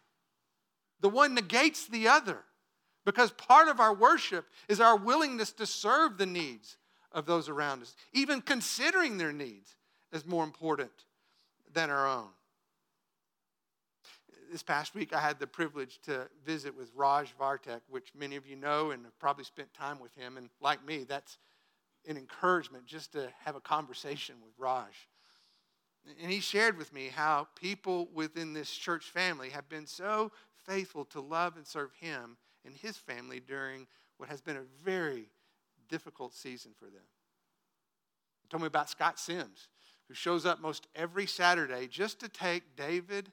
The 1.01 1.09
one 1.09 1.35
negates 1.35 1.87
the 1.87 2.07
other 2.07 2.39
because 3.05 3.31
part 3.31 3.67
of 3.67 3.79
our 3.79 3.93
worship 3.93 4.45
is 4.67 4.81
our 4.81 4.97
willingness 4.97 5.51
to 5.53 5.65
serve 5.65 6.17
the 6.17 6.25
needs 6.25 6.77
of 7.11 7.25
those 7.25 7.49
around 7.49 7.81
us, 7.81 7.95
even 8.13 8.41
considering 8.41 9.17
their 9.17 9.31
needs 9.31 9.75
as 10.11 10.25
more 10.25 10.43
important 10.43 10.91
than 11.73 11.89
our 11.89 12.07
own. 12.07 12.29
This 14.51 14.63
past 14.63 14.95
week, 14.95 15.13
I 15.13 15.19
had 15.19 15.39
the 15.39 15.47
privilege 15.47 15.99
to 16.03 16.27
visit 16.45 16.75
with 16.75 16.89
Raj 16.95 17.33
Vartek, 17.37 17.81
which 17.89 18.13
many 18.17 18.37
of 18.37 18.47
you 18.47 18.55
know 18.55 18.91
and 18.91 19.03
have 19.03 19.19
probably 19.19 19.43
spent 19.43 19.73
time 19.73 19.99
with 19.99 20.15
him. 20.15 20.37
And 20.37 20.49
like 20.61 20.85
me, 20.85 21.03
that's 21.03 21.37
an 22.07 22.17
encouragement 22.17 22.85
just 22.85 23.11
to 23.13 23.29
have 23.43 23.55
a 23.55 23.61
conversation 23.61 24.35
with 24.43 24.53
Raj. 24.57 25.07
And 26.21 26.31
he 26.31 26.39
shared 26.39 26.77
with 26.77 26.93
me 26.93 27.09
how 27.13 27.47
people 27.55 28.07
within 28.13 28.53
this 28.53 28.71
church 28.71 29.05
family 29.05 29.49
have 29.49 29.67
been 29.67 29.85
so 29.85 30.31
faithful 30.67 31.05
to 31.05 31.21
love 31.21 31.55
and 31.55 31.65
serve 31.65 31.91
him 31.99 32.37
and 32.65 32.75
his 32.75 32.97
family 32.97 33.39
during 33.39 33.87
what 34.17 34.29
has 34.29 34.41
been 34.41 34.57
a 34.57 34.83
very 34.83 35.29
difficult 35.89 36.33
season 36.33 36.71
for 36.77 36.85
them. 36.85 37.03
He 38.43 38.49
told 38.49 38.61
me 38.61 38.67
about 38.67 38.89
Scott 38.89 39.19
Sims, 39.19 39.69
who 40.07 40.13
shows 40.13 40.45
up 40.45 40.61
most 40.61 40.87
every 40.95 41.25
Saturday 41.25 41.87
just 41.87 42.19
to 42.19 42.29
take 42.29 42.75
David 42.75 43.31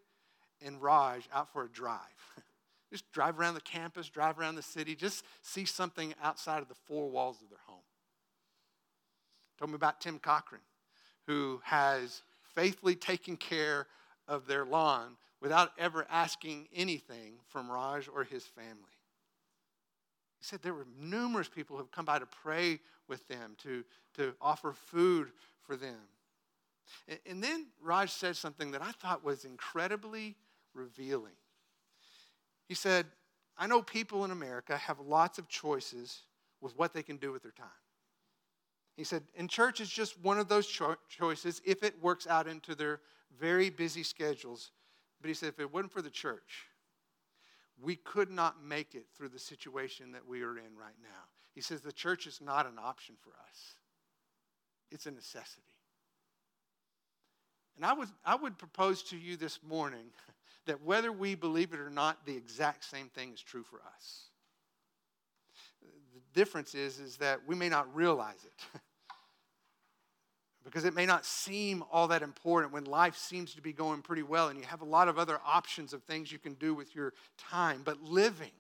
and 0.65 0.81
Raj 0.81 1.29
out 1.33 1.53
for 1.53 1.65
a 1.65 1.69
drive. 1.69 1.99
just 2.91 3.11
drive 3.13 3.39
around 3.39 3.55
the 3.55 3.61
campus, 3.61 4.09
drive 4.09 4.39
around 4.39 4.55
the 4.55 4.63
city, 4.63 4.95
just 4.95 5.25
see 5.43 5.65
something 5.65 6.15
outside 6.23 6.63
of 6.63 6.69
the 6.69 6.75
four 6.87 7.11
walls 7.11 7.43
of 7.43 7.49
their 7.51 7.59
home. 7.67 7.83
He 9.53 9.59
told 9.59 9.71
me 9.71 9.77
about 9.77 10.01
Tim 10.01 10.19
Cochran, 10.19 10.63
who 11.27 11.61
has 11.65 12.23
faithfully 12.55 12.95
taken 12.95 13.37
care 13.37 13.87
of 14.29 14.47
their 14.47 14.65
lawn 14.65 15.17
without 15.45 15.73
ever 15.77 16.07
asking 16.11 16.67
anything 16.75 17.35
from 17.49 17.71
Raj 17.71 18.09
or 18.09 18.25
his 18.25 18.45
family. 18.45 18.97
He 20.39 20.45
said 20.47 20.63
there 20.63 20.73
were 20.73 20.87
numerous 20.99 21.51
people 21.51 21.77
who 21.77 21.83
have 21.83 21.91
come 21.91 22.07
by 22.07 22.19
to 22.19 22.25
pray 22.25 22.81
with 23.09 23.29
them, 23.29 23.55
to, 23.63 23.85
to 24.17 24.33
offer 24.41 24.73
food 24.73 25.33
for 25.63 25.77
them. 25.77 26.01
And, 27.07 27.19
and 27.27 27.45
then 27.45 27.67
Raj 27.83 28.11
said 28.11 28.37
something 28.37 28.71
that 28.71 28.81
I 28.81 28.93
thought 28.93 29.23
was 29.23 29.45
incredibly 29.45 30.35
revealing. 30.73 31.37
He 32.67 32.75
said, 32.75 33.05
I 33.59 33.67
know 33.67 33.83
people 33.83 34.25
in 34.25 34.31
America 34.31 34.79
have 34.79 34.99
lots 34.99 35.39
of 35.39 35.47
choices 35.49 36.23
with 36.63 36.75
what 36.79 36.95
they 36.95 37.03
can 37.03 37.19
do 37.19 37.33
with 37.33 37.43
their 37.43 37.53
time. 37.53 37.67
He 38.97 39.05
said, 39.05 39.25
and 39.37 39.51
church 39.51 39.83
is 39.83 39.91
just 39.91 40.19
one 40.23 40.39
of 40.39 40.49
those 40.49 40.67
cho- 40.67 40.97
choices 41.11 41.61
if 41.67 41.83
it 41.83 42.03
works 42.03 42.27
out 42.27 42.47
into 42.47 42.75
their 42.75 43.01
very 43.39 43.69
busy 43.69 44.05
schedules. 44.05 44.71
But 45.25 45.29
he 45.29 45.35
said, 45.35 45.49
if 45.49 45.59
it 45.59 45.73
wasn't 45.73 45.91
for 45.91 46.03
the 46.03 46.11
church, 46.11 46.67
we 47.81 47.97
could 47.97 48.31
not 48.31 48.63
make 48.63 48.95
it 48.95 49.07
through 49.17 49.31
the 49.31 49.39
situation 49.39 50.13
that 50.13 50.29
we 50.29 50.43
are 50.43 50.59
in 50.59 50.77
right 50.79 50.99
now. 51.03 51.31
He 51.55 51.63
says, 51.63 51.81
the 51.81 51.93
church 51.93 52.27
is 52.27 52.43
not 52.43 52.67
an 52.67 52.75
option 52.79 53.15
for 53.23 53.31
us, 53.31 53.77
it's 54.91 55.07
a 55.07 55.11
necessity. 55.11 55.63
And 57.77 57.87
I 57.87 57.95
would, 57.95 58.09
I 58.23 58.35
would 58.35 58.59
propose 58.59 59.03
to 59.05 59.17
you 59.17 59.39
this 59.39 59.61
morning 59.67 60.11
that 60.67 60.83
whether 60.83 61.11
we 61.11 61.35
believe 61.35 61.73
it 61.73 61.81
or 61.81 61.89
not, 61.89 62.27
the 62.27 62.37
exact 62.37 62.85
same 62.85 63.09
thing 63.09 63.33
is 63.33 63.41
true 63.41 63.63
for 63.63 63.81
us 63.97 64.25
The 65.81 66.39
difference 66.39 66.75
is, 66.75 66.99
is 66.99 67.17
that 67.17 67.41
we 67.47 67.55
may 67.55 67.71
not 67.71 67.89
realize 67.97 68.45
it. 68.45 68.81
because 70.65 70.85
it 70.85 70.95
may 70.95 71.05
not 71.05 71.27
seem 71.27 71.85
all 71.93 72.09
that 72.09 72.23
important 72.23 72.73
when 72.73 72.85
life 72.85 73.17
seems 73.17 73.55
to 73.55 73.61
be 73.61 73.73
going 73.73 74.01
pretty 74.01 74.23
well 74.23 74.49
and 74.49 74.59
you 74.59 74.65
have 74.65 74.81
a 74.81 74.87
lot 74.87 75.09
of 75.09 75.19
other 75.19 75.39
options 75.47 75.93
of 75.93 76.03
things 76.03 76.33
you 76.33 76.39
can 76.39 76.55
do 76.55 76.75
with 76.75 76.95
your 76.95 77.13
time. 77.37 77.83
But 77.85 78.03
living 78.03 78.51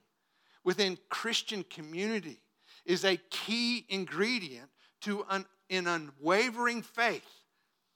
within 0.63 0.99
Christian 1.09 1.65
community 1.65 2.41
is 2.85 3.05
a 3.05 3.17
key 3.31 3.87
ingredient 3.89 4.69
to 5.03 5.25
an, 5.31 5.47
unwavering 5.71 6.83
faith, 6.83 7.27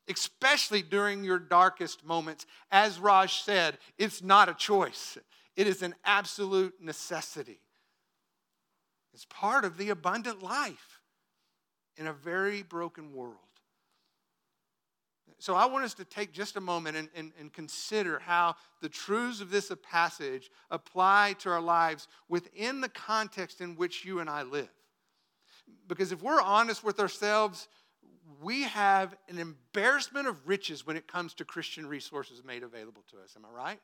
especially 0.09 0.83
during 0.83 1.23
your 1.23 1.38
darkest 1.38 2.05
moments. 2.05 2.47
As 2.71 2.99
Raj 2.99 3.42
said, 3.42 3.79
it's 3.99 4.23
not 4.23 4.49
a 4.49 4.55
choice, 4.55 5.18
it 5.55 5.66
is 5.66 5.83
an 5.83 5.94
absolute 6.05 6.75
necessity. 6.81 7.61
It's 9.12 9.27
part 9.27 9.64
of 9.64 9.77
the 9.77 9.90
abundant 9.90 10.42
life 10.42 11.01
in 11.97 12.07
a 12.07 12.12
very 12.12 12.62
broken 12.62 13.12
world. 13.12 13.48
So 15.38 15.55
I 15.55 15.67
want 15.67 15.85
us 15.85 15.95
to 15.95 16.05
take 16.05 16.33
just 16.33 16.57
a 16.57 16.61
moment 16.61 16.97
and, 16.97 17.09
and, 17.14 17.33
and, 17.38 17.53
consider 17.53 18.19
how 18.19 18.57
the 18.81 18.88
truths 18.88 19.41
of 19.41 19.51
this 19.51 19.71
passage 19.83 20.51
apply 20.71 21.37
to 21.41 21.51
our 21.51 21.61
lives 21.61 22.09
within 22.29 22.81
the 22.81 22.88
context 22.88 23.61
in 23.61 23.77
which 23.77 24.05
you 24.05 24.19
and 24.19 24.29
I 24.29 24.43
live. 24.43 24.69
Because 25.87 26.12
if 26.12 26.23
we're 26.23 26.41
honest 26.41 26.83
with 26.83 26.99
ourselves, 26.99 27.69
we 28.43 28.62
have 28.64 29.14
an 29.29 29.38
embarrassment 29.38 30.27
of 30.27 30.47
riches 30.47 30.87
when 30.87 30.97
it 30.97 31.07
comes 31.07 31.35
to 31.35 31.45
Christian 31.45 31.87
resources 31.87 32.43
made 32.45 32.62
available 32.62 33.05
to 33.11 33.19
us. 33.19 33.35
Am 33.37 33.45
I 33.45 33.57
right? 33.57 33.81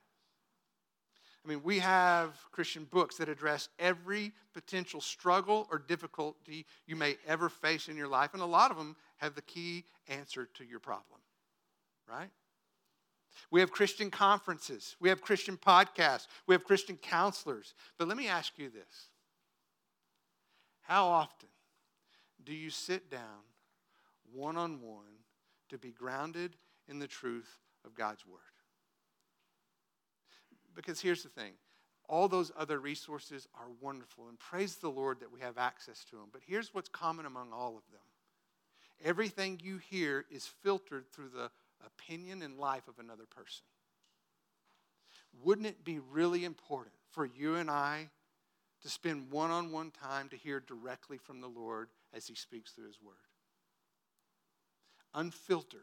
I 1.44 1.48
mean, 1.48 1.61
we 1.62 1.78
have 1.80 2.38
Christian 2.52 2.87
books 2.90 3.16
that 3.16 3.28
address 3.28 3.68
every 3.78 4.33
potential 4.54 5.00
struggle 5.00 5.68
or 5.70 5.78
difficulty 5.78 6.64
you 6.87 6.96
may 6.96 7.16
ever 7.26 7.50
face 7.50 7.88
in 7.88 7.96
your 7.96 8.09
life, 8.09 8.33
and 8.33 8.42
a 8.42 8.46
lot 8.46 8.70
of 8.70 8.78
them 8.78 8.96
have 9.18 9.35
the 9.35 9.42
key 9.42 9.85
answer 10.09 10.48
to 10.54 10.64
your 10.64 10.80
problem, 10.80 11.20
right? 12.08 12.30
We 13.50 13.60
have 13.60 13.70
Christian 13.70 14.10
conferences. 14.10 14.96
We 15.00 15.08
have 15.08 15.20
Christian 15.20 15.56
podcasts. 15.56 16.26
We 16.46 16.54
have 16.54 16.64
Christian 16.64 16.96
counselors. 16.96 17.74
But 17.98 18.08
let 18.08 18.16
me 18.16 18.28
ask 18.28 18.58
you 18.58 18.70
this 18.70 19.08
How 20.82 21.06
often 21.06 21.48
do 22.44 22.52
you 22.52 22.70
sit 22.70 23.10
down 23.10 23.42
one 24.32 24.56
on 24.56 24.80
one 24.80 25.22
to 25.70 25.78
be 25.78 25.90
grounded 25.90 26.56
in 26.88 26.98
the 26.98 27.06
truth 27.06 27.58
of 27.84 27.94
God's 27.94 28.26
Word? 28.26 28.40
Because 30.74 31.00
here's 31.00 31.22
the 31.22 31.28
thing 31.28 31.52
all 32.08 32.28
those 32.28 32.52
other 32.56 32.78
resources 32.78 33.48
are 33.54 33.68
wonderful, 33.80 34.28
and 34.28 34.38
praise 34.38 34.76
the 34.76 34.90
Lord 34.90 35.20
that 35.20 35.32
we 35.32 35.40
have 35.40 35.56
access 35.56 36.04
to 36.10 36.16
them. 36.16 36.26
But 36.32 36.42
here's 36.46 36.74
what's 36.74 36.88
common 36.88 37.26
among 37.26 37.52
all 37.52 37.76
of 37.76 37.90
them 37.90 38.00
everything 39.02 39.60
you 39.62 39.78
hear 39.78 40.24
is 40.30 40.46
filtered 40.46 41.10
through 41.12 41.28
the 41.28 41.50
opinion 41.86 42.42
and 42.42 42.58
life 42.58 42.88
of 42.88 42.98
another 42.98 43.26
person. 43.26 43.64
Wouldn't 45.42 45.66
it 45.66 45.84
be 45.84 45.98
really 45.98 46.44
important 46.44 46.94
for 47.10 47.26
you 47.26 47.56
and 47.56 47.70
I 47.70 48.08
to 48.82 48.88
spend 48.88 49.30
one 49.30 49.50
on 49.50 49.72
one 49.72 49.90
time 49.90 50.28
to 50.28 50.36
hear 50.36 50.60
directly 50.60 51.18
from 51.18 51.40
the 51.40 51.48
Lord 51.48 51.88
as 52.12 52.26
He 52.26 52.34
speaks 52.34 52.72
through 52.72 52.86
His 52.86 53.00
Word? 53.02 53.14
Unfiltered, 55.14 55.80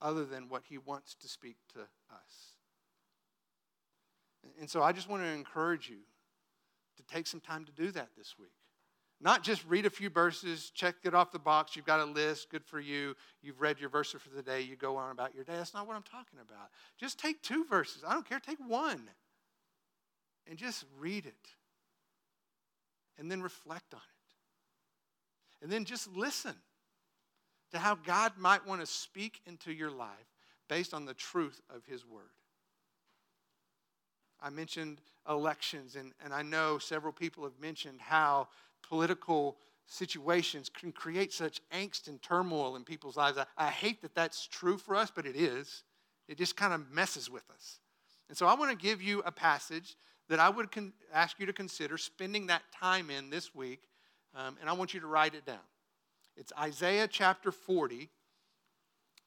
other 0.00 0.24
than 0.24 0.48
what 0.48 0.62
He 0.68 0.78
wants 0.78 1.14
to 1.16 1.28
speak 1.28 1.56
to 1.74 1.80
us. 1.80 2.54
And 4.60 4.68
so 4.68 4.82
I 4.82 4.92
just 4.92 5.08
want 5.08 5.22
to 5.22 5.28
encourage 5.28 5.88
you 5.88 6.00
to 6.96 7.02
take 7.14 7.26
some 7.26 7.40
time 7.40 7.64
to 7.64 7.72
do 7.72 7.90
that 7.92 8.10
this 8.16 8.34
week. 8.38 8.50
Not 9.20 9.42
just 9.42 9.64
read 9.66 9.86
a 9.86 9.90
few 9.90 10.10
verses, 10.10 10.70
check 10.74 10.96
it 11.04 11.14
off 11.14 11.30
the 11.30 11.38
box, 11.38 11.76
you've 11.76 11.86
got 11.86 12.00
a 12.00 12.04
list, 12.04 12.50
good 12.50 12.64
for 12.64 12.80
you. 12.80 13.14
You've 13.42 13.60
read 13.60 13.80
your 13.80 13.88
verse 13.88 14.10
for 14.12 14.34
the 14.34 14.42
day, 14.42 14.60
you 14.60 14.76
go 14.76 14.96
on 14.96 15.10
about 15.10 15.34
your 15.34 15.44
day. 15.44 15.54
That's 15.56 15.72
not 15.72 15.86
what 15.86 15.96
I'm 15.96 16.02
talking 16.02 16.38
about. 16.40 16.70
Just 16.98 17.18
take 17.18 17.42
two 17.42 17.64
verses. 17.64 18.02
I 18.06 18.12
don't 18.12 18.28
care, 18.28 18.40
take 18.40 18.58
one. 18.66 19.08
And 20.48 20.58
just 20.58 20.84
read 20.98 21.26
it. 21.26 21.48
And 23.18 23.30
then 23.30 23.40
reflect 23.40 23.94
on 23.94 24.00
it. 24.00 25.62
And 25.62 25.72
then 25.72 25.84
just 25.84 26.14
listen 26.14 26.54
to 27.72 27.78
how 27.78 27.94
God 27.94 28.32
might 28.38 28.66
want 28.66 28.80
to 28.80 28.86
speak 28.86 29.40
into 29.46 29.72
your 29.72 29.90
life 29.90 30.10
based 30.68 30.92
on 30.92 31.06
the 31.06 31.14
truth 31.14 31.60
of 31.74 31.86
His 31.86 32.04
Word. 32.04 32.22
I 34.42 34.50
mentioned 34.50 35.00
elections, 35.28 35.96
and, 35.96 36.12
and 36.22 36.34
I 36.34 36.42
know 36.42 36.78
several 36.78 37.12
people 37.12 37.44
have 37.44 37.58
mentioned 37.58 38.00
how 38.00 38.48
political 38.88 39.56
situations 39.86 40.70
can 40.70 40.92
create 40.92 41.32
such 41.32 41.60
angst 41.72 42.08
and 42.08 42.20
turmoil 42.22 42.76
in 42.76 42.84
people's 42.84 43.16
lives. 43.16 43.38
I, 43.38 43.44
I 43.56 43.70
hate 43.70 44.02
that 44.02 44.14
that's 44.14 44.46
true 44.46 44.78
for 44.78 44.94
us, 44.96 45.10
but 45.14 45.26
it 45.26 45.36
is. 45.36 45.82
It 46.28 46.38
just 46.38 46.56
kind 46.56 46.72
of 46.72 46.90
messes 46.90 47.30
with 47.30 47.44
us. 47.50 47.80
And 48.28 48.36
so 48.36 48.46
I 48.46 48.54
want 48.54 48.70
to 48.70 48.76
give 48.76 49.02
you 49.02 49.22
a 49.26 49.32
passage 49.32 49.96
that 50.28 50.40
I 50.40 50.48
would 50.48 50.72
con- 50.72 50.94
ask 51.12 51.38
you 51.38 51.46
to 51.46 51.52
consider 51.52 51.98
spending 51.98 52.46
that 52.46 52.62
time 52.72 53.10
in 53.10 53.28
this 53.28 53.54
week, 53.54 53.82
um, 54.34 54.56
and 54.60 54.70
I 54.70 54.72
want 54.72 54.94
you 54.94 55.00
to 55.00 55.06
write 55.06 55.34
it 55.34 55.44
down. 55.44 55.58
It's 56.36 56.52
Isaiah 56.58 57.06
chapter 57.06 57.52
40, 57.52 58.08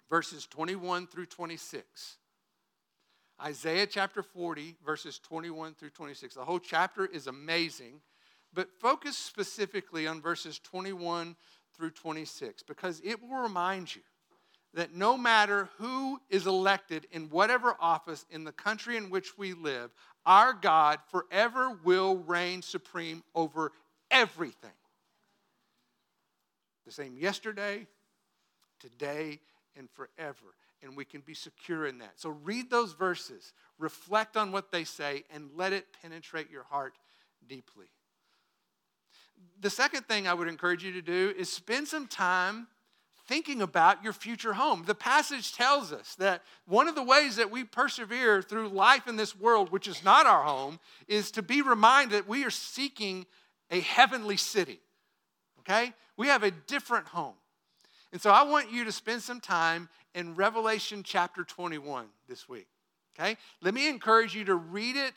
verses 0.10 0.48
21 0.48 1.08
through 1.08 1.28
26. 1.28 2.18
Isaiah 3.42 3.86
chapter 3.86 4.24
40, 4.24 4.76
verses 4.84 5.20
21 5.20 5.76
through 5.76 5.92
26. 5.92 6.34
The 6.34 6.44
whole 6.44 6.60
chapter 6.60 7.06
is 7.06 7.28
amazing, 7.28 8.02
but 8.58 8.72
focus 8.80 9.16
specifically 9.16 10.08
on 10.08 10.20
verses 10.20 10.58
21 10.58 11.36
through 11.76 11.92
26 11.92 12.64
because 12.64 13.00
it 13.06 13.22
will 13.22 13.38
remind 13.38 13.96
you 13.96 14.02
that 14.74 14.96
no 14.96 15.16
matter 15.16 15.70
who 15.78 16.20
is 16.32 16.48
elected 16.48 17.06
in 17.12 17.30
whatever 17.30 17.76
office 17.80 18.26
in 18.32 18.44
the 18.44 18.52
country 18.52 18.98
in 18.98 19.12
which 19.12 19.38
we 19.38 19.54
live, 19.54 19.92
our 20.26 20.54
God 20.54 20.98
forever 21.12 21.78
will 21.84 22.18
reign 22.18 22.64
supreme 22.64 23.22
over 23.36 23.74
everything. 24.10 24.72
The 26.88 26.92
same 26.92 27.16
yesterday, 27.16 27.86
today, 28.80 29.40
and 29.76 29.88
forever 29.92 30.56
and 30.82 30.96
we 30.96 31.06
can 31.06 31.22
be 31.22 31.34
secure 31.36 31.86
in 31.86 32.00
that. 32.00 32.20
So 32.20 32.30
read 32.30 32.72
those 32.72 32.94
verses, 32.94 33.54
reflect 33.78 34.36
on 34.36 34.52
what 34.52 34.72
they 34.72 34.84
say, 34.84 35.26
and 35.32 35.50
let 35.56 35.74
it 35.74 35.88
penetrate 36.02 36.52
your 36.52 36.64
heart 36.64 36.94
deeply. 37.48 37.88
The 39.60 39.70
second 39.70 40.08
thing 40.08 40.28
I 40.28 40.34
would 40.34 40.48
encourage 40.48 40.84
you 40.84 40.94
to 40.94 41.02
do 41.02 41.34
is 41.38 41.52
spend 41.52 41.88
some 41.88 42.08
time 42.08 42.68
thinking 43.28 43.62
about 43.62 44.04
your 44.04 44.14
future 44.14 44.54
home. 44.54 44.84
The 44.86 44.96
passage 44.96 45.54
tells 45.54 45.92
us 45.92 46.16
that 46.16 46.44
one 46.66 46.88
of 46.88 46.96
the 46.96 47.04
ways 47.04 47.36
that 47.36 47.52
we 47.52 47.64
persevere 47.64 48.42
through 48.42 48.70
life 48.70 49.08
in 49.08 49.18
this 49.18 49.36
world, 49.36 49.72
which 49.72 49.88
is 49.88 50.04
not 50.04 50.26
our 50.26 50.44
home, 50.44 50.80
is 51.08 51.32
to 51.32 51.42
be 51.42 51.62
reminded 51.62 52.18
that 52.18 52.28
we 52.28 52.46
are 52.46 52.50
seeking 52.50 53.26
a 53.70 53.82
heavenly 53.82 54.38
city. 54.38 54.80
Okay? 55.60 55.94
We 56.16 56.28
have 56.28 56.44
a 56.44 56.52
different 56.52 57.08
home. 57.08 57.36
And 58.14 58.22
so 58.22 58.32
I 58.32 58.44
want 58.44 58.72
you 58.72 58.86
to 58.86 58.92
spend 58.92 59.22
some 59.22 59.42
time 59.42 59.90
in 60.16 60.36
Revelation 60.36 61.04
chapter 61.04 61.44
21 61.44 62.06
this 62.30 62.48
week. 62.48 62.68
Okay? 63.20 63.36
Let 63.62 63.74
me 63.74 63.90
encourage 63.90 64.34
you 64.34 64.46
to 64.46 64.56
read 64.56 64.96
it 64.96 65.14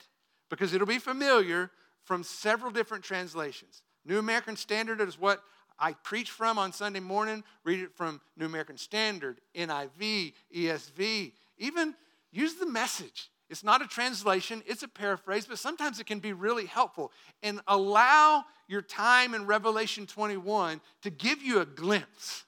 because 0.49 0.75
it'll 0.75 0.87
be 0.87 0.99
familiar 0.99 1.71
from 2.03 2.25
several 2.25 2.73
different 2.73 3.05
translations. 3.05 3.83
New 4.05 4.19
American 4.19 4.57
Standard 4.57 5.01
is 5.01 5.19
what 5.19 5.43
I 5.79 5.93
preach 5.93 6.31
from 6.31 6.59
on 6.59 6.73
Sunday 6.73 7.01
morning. 7.01 7.43
Read 7.65 7.81
it 7.81 7.95
from 7.95 8.21
New 8.37 8.47
American 8.47 8.77
Standard, 8.77 9.41
NIV, 9.55 10.35
ESV. 10.55 11.33
Even 11.59 11.95
use 12.31 12.55
the 12.55 12.67
message. 12.67 13.31
It's 13.49 13.65
not 13.65 13.83
a 13.83 13.87
translation, 13.87 14.63
it's 14.65 14.85
a 14.85 14.89
paraphrase, 14.89 15.45
but 15.45 15.59
sometimes 15.59 15.99
it 15.99 16.07
can 16.07 16.21
be 16.21 16.33
really 16.33 16.67
helpful. 16.67 17.11
And 17.43 17.61
allow 17.67 18.45
your 18.69 18.83
time 18.83 19.35
in 19.35 19.45
Revelation 19.45 20.07
21 20.07 20.81
to 21.03 21.11
give 21.11 21.43
you 21.43 21.61
a 21.61 21.67
glimpse, 21.67 22.45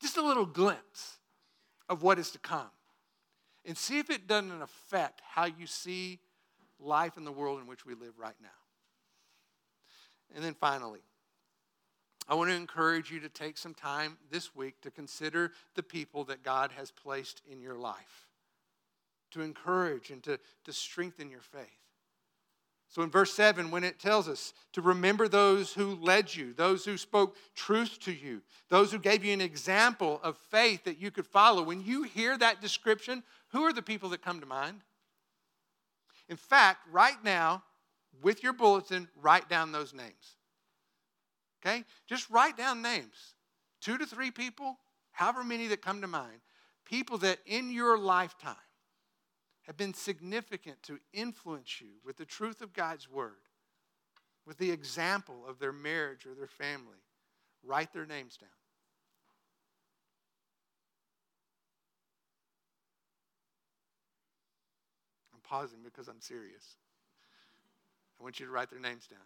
just 0.00 0.16
a 0.16 0.22
little 0.22 0.46
glimpse 0.46 1.18
of 1.90 2.02
what 2.02 2.18
is 2.18 2.30
to 2.30 2.38
come. 2.38 2.70
And 3.66 3.76
see 3.76 3.98
if 3.98 4.08
it 4.08 4.26
doesn't 4.26 4.62
affect 4.62 5.20
how 5.28 5.44
you 5.44 5.66
see 5.66 6.20
life 6.80 7.18
in 7.18 7.24
the 7.24 7.32
world 7.32 7.60
in 7.60 7.66
which 7.66 7.84
we 7.84 7.94
live 7.94 8.18
right 8.18 8.36
now. 8.40 8.48
And 10.36 10.44
then 10.44 10.54
finally, 10.54 11.00
I 12.28 12.34
want 12.34 12.50
to 12.50 12.56
encourage 12.56 13.10
you 13.10 13.20
to 13.20 13.28
take 13.30 13.56
some 13.56 13.72
time 13.72 14.18
this 14.30 14.54
week 14.54 14.82
to 14.82 14.90
consider 14.90 15.52
the 15.74 15.82
people 15.82 16.24
that 16.24 16.42
God 16.42 16.72
has 16.76 16.90
placed 16.90 17.40
in 17.50 17.62
your 17.62 17.76
life, 17.76 18.28
to 19.30 19.40
encourage 19.40 20.10
and 20.10 20.22
to, 20.24 20.38
to 20.64 20.72
strengthen 20.74 21.30
your 21.30 21.40
faith. 21.40 21.64
So 22.88 23.00
in 23.02 23.10
verse 23.10 23.32
7, 23.32 23.70
when 23.70 23.82
it 23.82 23.98
tells 23.98 24.28
us 24.28 24.52
to 24.74 24.82
remember 24.82 25.26
those 25.26 25.72
who 25.72 25.94
led 25.94 26.34
you, 26.34 26.52
those 26.52 26.84
who 26.84 26.98
spoke 26.98 27.34
truth 27.54 27.98
to 28.00 28.12
you, 28.12 28.42
those 28.68 28.92
who 28.92 28.98
gave 28.98 29.24
you 29.24 29.32
an 29.32 29.40
example 29.40 30.20
of 30.22 30.36
faith 30.36 30.84
that 30.84 31.00
you 31.00 31.10
could 31.10 31.26
follow, 31.26 31.62
when 31.62 31.82
you 31.82 32.02
hear 32.02 32.36
that 32.36 32.60
description, 32.60 33.22
who 33.52 33.62
are 33.62 33.72
the 33.72 33.82
people 33.82 34.10
that 34.10 34.22
come 34.22 34.40
to 34.40 34.46
mind? 34.46 34.82
In 36.28 36.36
fact, 36.36 36.80
right 36.92 37.22
now, 37.24 37.62
with 38.22 38.42
your 38.42 38.52
bulletin, 38.52 39.08
write 39.20 39.48
down 39.48 39.72
those 39.72 39.92
names. 39.92 40.36
Okay? 41.64 41.84
Just 42.06 42.30
write 42.30 42.56
down 42.56 42.82
names. 42.82 43.34
Two 43.80 43.98
to 43.98 44.06
three 44.06 44.30
people, 44.30 44.78
however 45.12 45.44
many 45.44 45.66
that 45.68 45.82
come 45.82 46.00
to 46.00 46.06
mind. 46.06 46.40
People 46.84 47.18
that 47.18 47.38
in 47.46 47.72
your 47.72 47.98
lifetime 47.98 48.54
have 49.62 49.76
been 49.76 49.94
significant 49.94 50.82
to 50.84 50.98
influence 51.12 51.80
you 51.80 51.88
with 52.04 52.16
the 52.16 52.24
truth 52.24 52.62
of 52.62 52.72
God's 52.72 53.10
word, 53.10 53.32
with 54.46 54.58
the 54.58 54.70
example 54.70 55.44
of 55.48 55.58
their 55.58 55.72
marriage 55.72 56.24
or 56.24 56.34
their 56.34 56.46
family. 56.46 57.02
Write 57.64 57.92
their 57.92 58.06
names 58.06 58.36
down. 58.36 58.48
I'm 65.34 65.40
pausing 65.40 65.80
because 65.84 66.06
I'm 66.06 66.20
serious. 66.20 66.76
Want 68.26 68.40
you 68.40 68.46
to 68.46 68.50
write 68.50 68.70
their 68.70 68.80
names 68.80 69.06
down. 69.06 69.20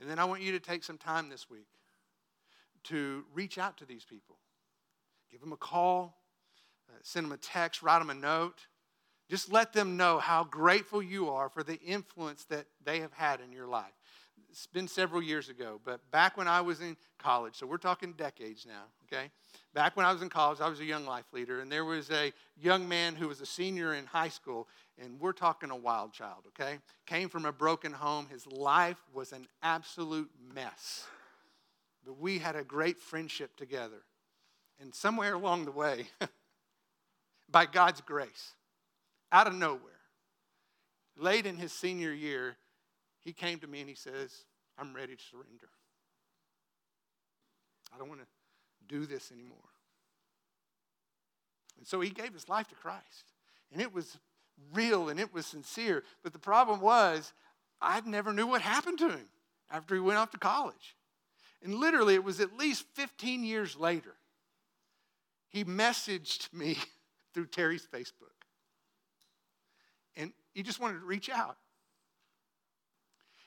And 0.00 0.10
then 0.10 0.18
I 0.18 0.24
want 0.24 0.42
you 0.42 0.50
to 0.50 0.58
take 0.58 0.82
some 0.82 0.98
time 0.98 1.28
this 1.28 1.48
week 1.48 1.68
to 2.84 3.24
reach 3.32 3.56
out 3.56 3.76
to 3.76 3.84
these 3.84 4.04
people. 4.04 4.38
Give 5.30 5.40
them 5.40 5.52
a 5.52 5.56
call, 5.56 6.16
uh, 6.90 6.98
send 7.04 7.24
them 7.24 7.30
a 7.30 7.36
text, 7.36 7.84
write 7.84 8.00
them 8.00 8.10
a 8.10 8.14
note. 8.14 8.66
Just 9.30 9.52
let 9.52 9.72
them 9.72 9.96
know 9.96 10.18
how 10.18 10.42
grateful 10.42 11.00
you 11.00 11.30
are 11.30 11.48
for 11.48 11.62
the 11.62 11.78
influence 11.82 12.42
that 12.46 12.66
they 12.84 12.98
have 12.98 13.12
had 13.12 13.40
in 13.40 13.52
your 13.52 13.68
life. 13.68 13.94
It's 14.50 14.66
been 14.66 14.88
several 14.88 15.22
years 15.22 15.48
ago, 15.48 15.80
but 15.84 16.00
back 16.10 16.36
when 16.36 16.48
I 16.48 16.62
was 16.62 16.80
in 16.80 16.96
college, 17.16 17.54
so 17.54 17.64
we're 17.64 17.76
talking 17.76 18.12
decades 18.14 18.66
now, 18.66 18.86
okay? 19.04 19.30
Back 19.76 19.94
when 19.94 20.06
I 20.06 20.12
was 20.12 20.22
in 20.22 20.30
college, 20.30 20.62
I 20.62 20.70
was 20.70 20.80
a 20.80 20.86
young 20.86 21.04
life 21.04 21.26
leader, 21.34 21.60
and 21.60 21.70
there 21.70 21.84
was 21.84 22.10
a 22.10 22.32
young 22.58 22.88
man 22.88 23.14
who 23.14 23.28
was 23.28 23.42
a 23.42 23.46
senior 23.46 23.92
in 23.92 24.06
high 24.06 24.30
school, 24.30 24.68
and 24.98 25.20
we're 25.20 25.34
talking 25.34 25.70
a 25.70 25.76
wild 25.76 26.14
child, 26.14 26.44
okay? 26.48 26.78
Came 27.04 27.28
from 27.28 27.44
a 27.44 27.52
broken 27.52 27.92
home. 27.92 28.26
His 28.30 28.46
life 28.46 28.96
was 29.12 29.32
an 29.32 29.46
absolute 29.62 30.30
mess. 30.54 31.06
But 32.06 32.18
we 32.18 32.38
had 32.38 32.56
a 32.56 32.64
great 32.64 32.98
friendship 32.98 33.54
together. 33.58 34.00
And 34.80 34.94
somewhere 34.94 35.34
along 35.34 35.66
the 35.66 35.72
way, 35.72 36.06
by 37.50 37.66
God's 37.66 38.00
grace, 38.00 38.54
out 39.30 39.46
of 39.46 39.52
nowhere, 39.52 40.00
late 41.18 41.44
in 41.44 41.58
his 41.58 41.74
senior 41.74 42.14
year, 42.14 42.56
he 43.20 43.34
came 43.34 43.58
to 43.58 43.66
me 43.66 43.80
and 43.80 43.90
he 43.90 43.94
says, 43.94 44.46
I'm 44.78 44.96
ready 44.96 45.16
to 45.16 45.22
surrender. 45.22 45.68
I 47.94 47.98
don't 47.98 48.08
want 48.08 48.22
to 48.22 48.26
do 48.88 49.06
this 49.06 49.32
anymore. 49.32 49.58
And 51.78 51.86
so 51.86 52.00
he 52.00 52.10
gave 52.10 52.32
his 52.32 52.48
life 52.48 52.68
to 52.68 52.74
Christ. 52.74 53.32
And 53.72 53.80
it 53.80 53.92
was 53.92 54.18
real 54.72 55.08
and 55.08 55.20
it 55.20 55.32
was 55.32 55.46
sincere. 55.46 56.02
But 56.22 56.32
the 56.32 56.38
problem 56.38 56.80
was, 56.80 57.32
I 57.80 58.00
never 58.00 58.32
knew 58.32 58.46
what 58.46 58.62
happened 58.62 58.98
to 58.98 59.10
him 59.10 59.28
after 59.70 59.94
he 59.94 60.00
went 60.00 60.18
off 60.18 60.30
to 60.30 60.38
college. 60.38 60.96
And 61.62 61.74
literally, 61.74 62.14
it 62.14 62.24
was 62.24 62.40
at 62.40 62.56
least 62.56 62.86
15 62.94 63.44
years 63.44 63.76
later, 63.76 64.14
he 65.48 65.64
messaged 65.64 66.52
me 66.52 66.78
through 67.34 67.46
Terry's 67.46 67.86
Facebook. 67.86 68.30
And 70.16 70.32
he 70.54 70.62
just 70.62 70.80
wanted 70.80 71.00
to 71.00 71.06
reach 71.06 71.28
out. 71.28 71.56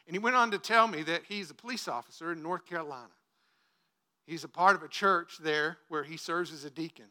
And 0.06 0.16
he 0.16 0.20
went 0.20 0.36
on 0.36 0.52
to 0.52 0.58
tell 0.58 0.88
me 0.88 1.04
that 1.04 1.22
he's 1.28 1.52
a 1.52 1.54
police 1.54 1.88
officer 1.88 2.32
in 2.32 2.42
North 2.42 2.66
Carolina. 2.66 3.10
He's 4.30 4.44
a 4.44 4.48
part 4.48 4.76
of 4.76 4.84
a 4.84 4.88
church 4.88 5.40
there 5.42 5.80
where 5.88 6.04
he 6.04 6.16
serves 6.16 6.54
as 6.54 6.64
a 6.64 6.70
deacon, 6.70 7.08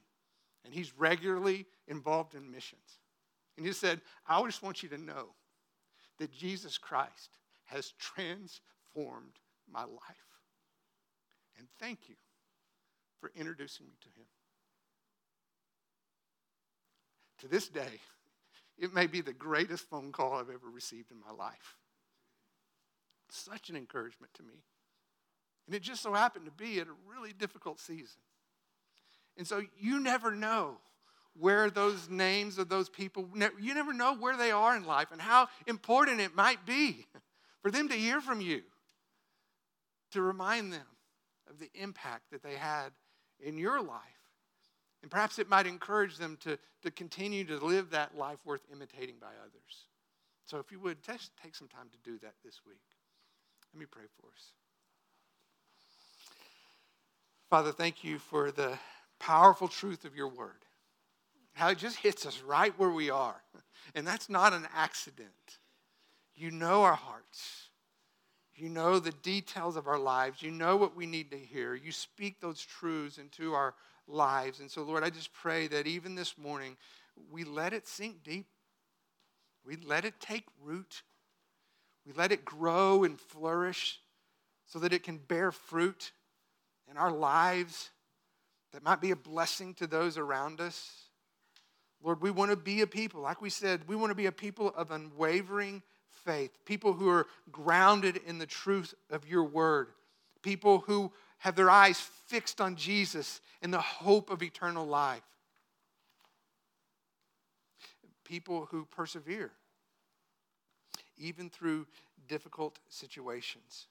and 0.64 0.73
he's 0.73 0.97
regularly 0.97 1.66
involved 1.89 2.37
in 2.37 2.49
missions. 2.49 3.01
And 3.57 3.66
he 3.66 3.73
said, 3.73 4.01
I 4.29 4.41
just 4.45 4.62
want 4.62 4.85
you 4.85 4.89
to 4.91 4.99
know 4.99 5.31
that 6.21 6.31
Jesus 6.31 6.79
Christ 6.79 7.31
has 7.64 7.93
transformed 7.99 9.35
my 9.69 9.83
life. 9.83 10.29
And 11.59 11.66
thank 11.81 12.09
you 12.09 12.14
for 13.21 13.33
introducing 13.35 13.87
me 13.87 13.95
to 14.01 14.09
him. 14.09 14.27
To 17.41 17.49
this 17.49 17.69
day, 17.69 17.99
it 18.79 18.95
may 18.95 19.09
be 19.09 19.23
the 19.23 19.33
greatest 19.33 19.91
phone 19.91 20.12
call 20.12 20.35
I've 20.35 20.51
ever 20.51 20.71
received 20.73 21.11
in 21.11 21.19
my 21.19 21.33
life. 21.33 21.75
Such 23.29 23.71
an 23.71 23.77
encouragement 23.77 24.33
to 24.35 24.45
me. 24.45 24.62
And 25.69 25.75
it 25.75 25.83
just 25.83 26.03
so 26.03 26.14
happened 26.14 26.47
to 26.47 26.51
be 26.51 26.81
at 26.81 26.87
a 26.87 26.95
really 27.07 27.35
difficult 27.35 27.79
season. 27.79 28.23
And 29.37 29.47
so 29.47 29.62
you 29.79 30.01
never 30.01 30.31
know 30.31 30.79
where 31.39 31.69
those 31.69 32.09
names 32.09 32.57
of 32.57 32.71
those 32.71 32.89
people, 32.89 33.29
you 33.61 33.75
never 33.75 33.93
know 33.93 34.16
where 34.16 34.35
they 34.39 34.51
are 34.51 34.75
in 34.75 34.87
life 34.87 35.09
and 35.12 35.21
how 35.21 35.49
important 35.66 36.23
it 36.23 36.35
might 36.35 36.64
be 36.64 37.05
for 37.61 37.71
them 37.71 37.87
to 37.91 37.95
hear 37.95 38.23
from 38.23 38.41
you, 38.41 38.62
to 40.12 40.23
remind 40.23 40.73
them 40.73 40.87
of 41.51 41.59
the 41.59 41.69
impact 41.75 42.31
that 42.33 42.43
they 42.43 42.55
had 42.55 42.89
in 43.39 43.59
your 43.59 43.83
life. 43.83 44.01
And 45.03 45.11
perhaps 45.11 45.39
it 45.39 45.51
might 45.51 45.66
encourage 45.66 46.16
them 46.16 46.39
to, 46.41 46.59
to 46.83 46.91
continue 46.91 47.45
to 47.45 47.59
live 47.59 47.91
that 47.91 48.16
life 48.16 48.39
worth 48.47 48.62
imitating 48.73 49.16
by 49.21 49.35
others. 49.43 49.87
So 50.47 50.59
if 50.61 50.73
you 50.73 50.81
would, 50.81 51.03
just 51.03 51.33
take 51.37 51.55
some 51.55 51.69
time 51.69 51.89
to 51.93 52.11
do 52.11 52.19
that 52.21 52.33
this 52.43 52.62
week. 52.66 52.81
Let 53.75 53.81
me 53.81 53.87
pray 53.87 54.05
for 54.19 54.29
us. 54.29 54.55
Father, 57.51 57.72
thank 57.72 58.05
you 58.05 58.18
for 58.18 58.51
the 58.51 58.78
powerful 59.18 59.68
truth 59.68 60.05
of 60.05 60.14
your 60.14 60.28
word. 60.28 60.66
How 61.55 61.70
it 61.70 61.78
just 61.78 61.96
hits 61.96 62.26
us 62.26 62.42
right 62.42 62.78
where 62.78 62.90
we 62.90 63.09
are. 63.09 63.40
And 63.94 64.07
that's 64.07 64.28
not 64.28 64.53
an 64.53 64.68
accident. 64.74 65.59
You 66.36 66.51
know 66.51 66.82
our 66.82 66.94
hearts. 66.94 67.68
You 68.55 68.68
know 68.68 68.99
the 68.99 69.12
details 69.12 69.76
of 69.76 69.86
our 69.86 69.99
lives. 69.99 70.42
You 70.42 70.51
know 70.51 70.76
what 70.76 70.94
we 70.94 71.07
need 71.07 71.30
to 71.30 71.38
hear. 71.38 71.74
You 71.74 71.90
speak 71.90 72.40
those 72.40 72.61
truths 72.61 73.16
into 73.16 73.55
our 73.55 73.74
lives. 74.07 74.61
And 74.61 74.70
so, 74.70 74.82
Lord, 74.82 75.03
I 75.03 75.11
just 75.11 75.32
pray 75.32 75.68
that 75.68 75.86
even 75.86 76.14
this 76.14 76.36
morning, 76.36 76.76
we 77.30 77.44
let 77.44 77.72
it 77.72 77.88
sink 77.88 78.22
deep. 78.22 78.46
We 79.64 79.76
let 79.76 80.05
it 80.05 80.20
take 80.20 80.44
root. 80.62 81.03
We 82.07 82.12
let 82.12 82.30
it 82.30 82.44
grow 82.44 83.05
and 83.05 83.18
flourish 83.18 84.01
so 84.66 84.78
that 84.80 84.92
it 84.92 85.03
can 85.03 85.16
bear 85.16 85.51
fruit 85.51 86.12
in 86.91 86.97
our 86.97 87.11
lives 87.11 87.91
that 88.72 88.82
might 88.82 89.01
be 89.01 89.11
a 89.11 89.16
blessing 89.16 89.74
to 89.74 89.86
those 89.86 90.18
around 90.18 90.61
us. 90.61 90.91
Lord, 92.03 92.20
we 92.20 92.30
want 92.30 92.51
to 92.51 92.57
be 92.57 92.82
a 92.82 92.86
people, 92.86 93.20
like 93.20 93.43
we 93.43 93.51
said, 93.51 93.89
we 93.89 93.97
want 93.97 94.11
to 94.11 94.14
be 94.14 94.26
a 94.26 94.32
people 94.32 94.72
of 94.76 94.91
unwavering 94.91 95.82
faith, 96.24 96.51
people 96.64 96.93
who 96.93 97.09
are 97.09 97.26
grounded 97.51 98.20
in 98.26 98.39
the 98.39 98.47
truth 98.47 98.95
of 99.11 99.26
your 99.26 99.45
word, 99.45 99.89
people 100.43 100.80
who 100.80 101.12
have 101.39 101.57
their 101.57 101.70
eyes 101.70 101.99
fixed 102.26 102.61
on 102.61 102.76
Jesus 102.76 103.41
and 103.62 103.72
the 103.72 103.80
hope 103.80 104.30
of 104.30 104.43
eternal 104.43 104.86
life, 104.86 105.22
people 108.24 108.68
who 108.70 108.84
persevere 108.84 109.51
even 111.16 111.51
through 111.51 111.86
difficult 112.28 112.78
situations. 112.89 113.86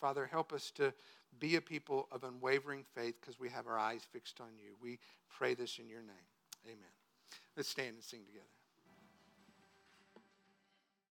Father, 0.00 0.26
help 0.26 0.52
us 0.52 0.70
to 0.72 0.92
be 1.38 1.56
a 1.56 1.60
people 1.60 2.08
of 2.12 2.24
unwavering 2.24 2.84
faith 2.94 3.14
because 3.20 3.38
we 3.38 3.48
have 3.48 3.66
our 3.66 3.78
eyes 3.78 4.02
fixed 4.12 4.40
on 4.40 4.48
you. 4.58 4.74
We 4.82 4.98
pray 5.30 5.54
this 5.54 5.78
in 5.78 5.88
your 5.88 6.02
name. 6.02 6.28
Amen. 6.66 6.92
Let's 7.56 7.68
stand 7.68 7.94
and 7.94 8.04
sing 8.04 8.20
together. 8.26 8.46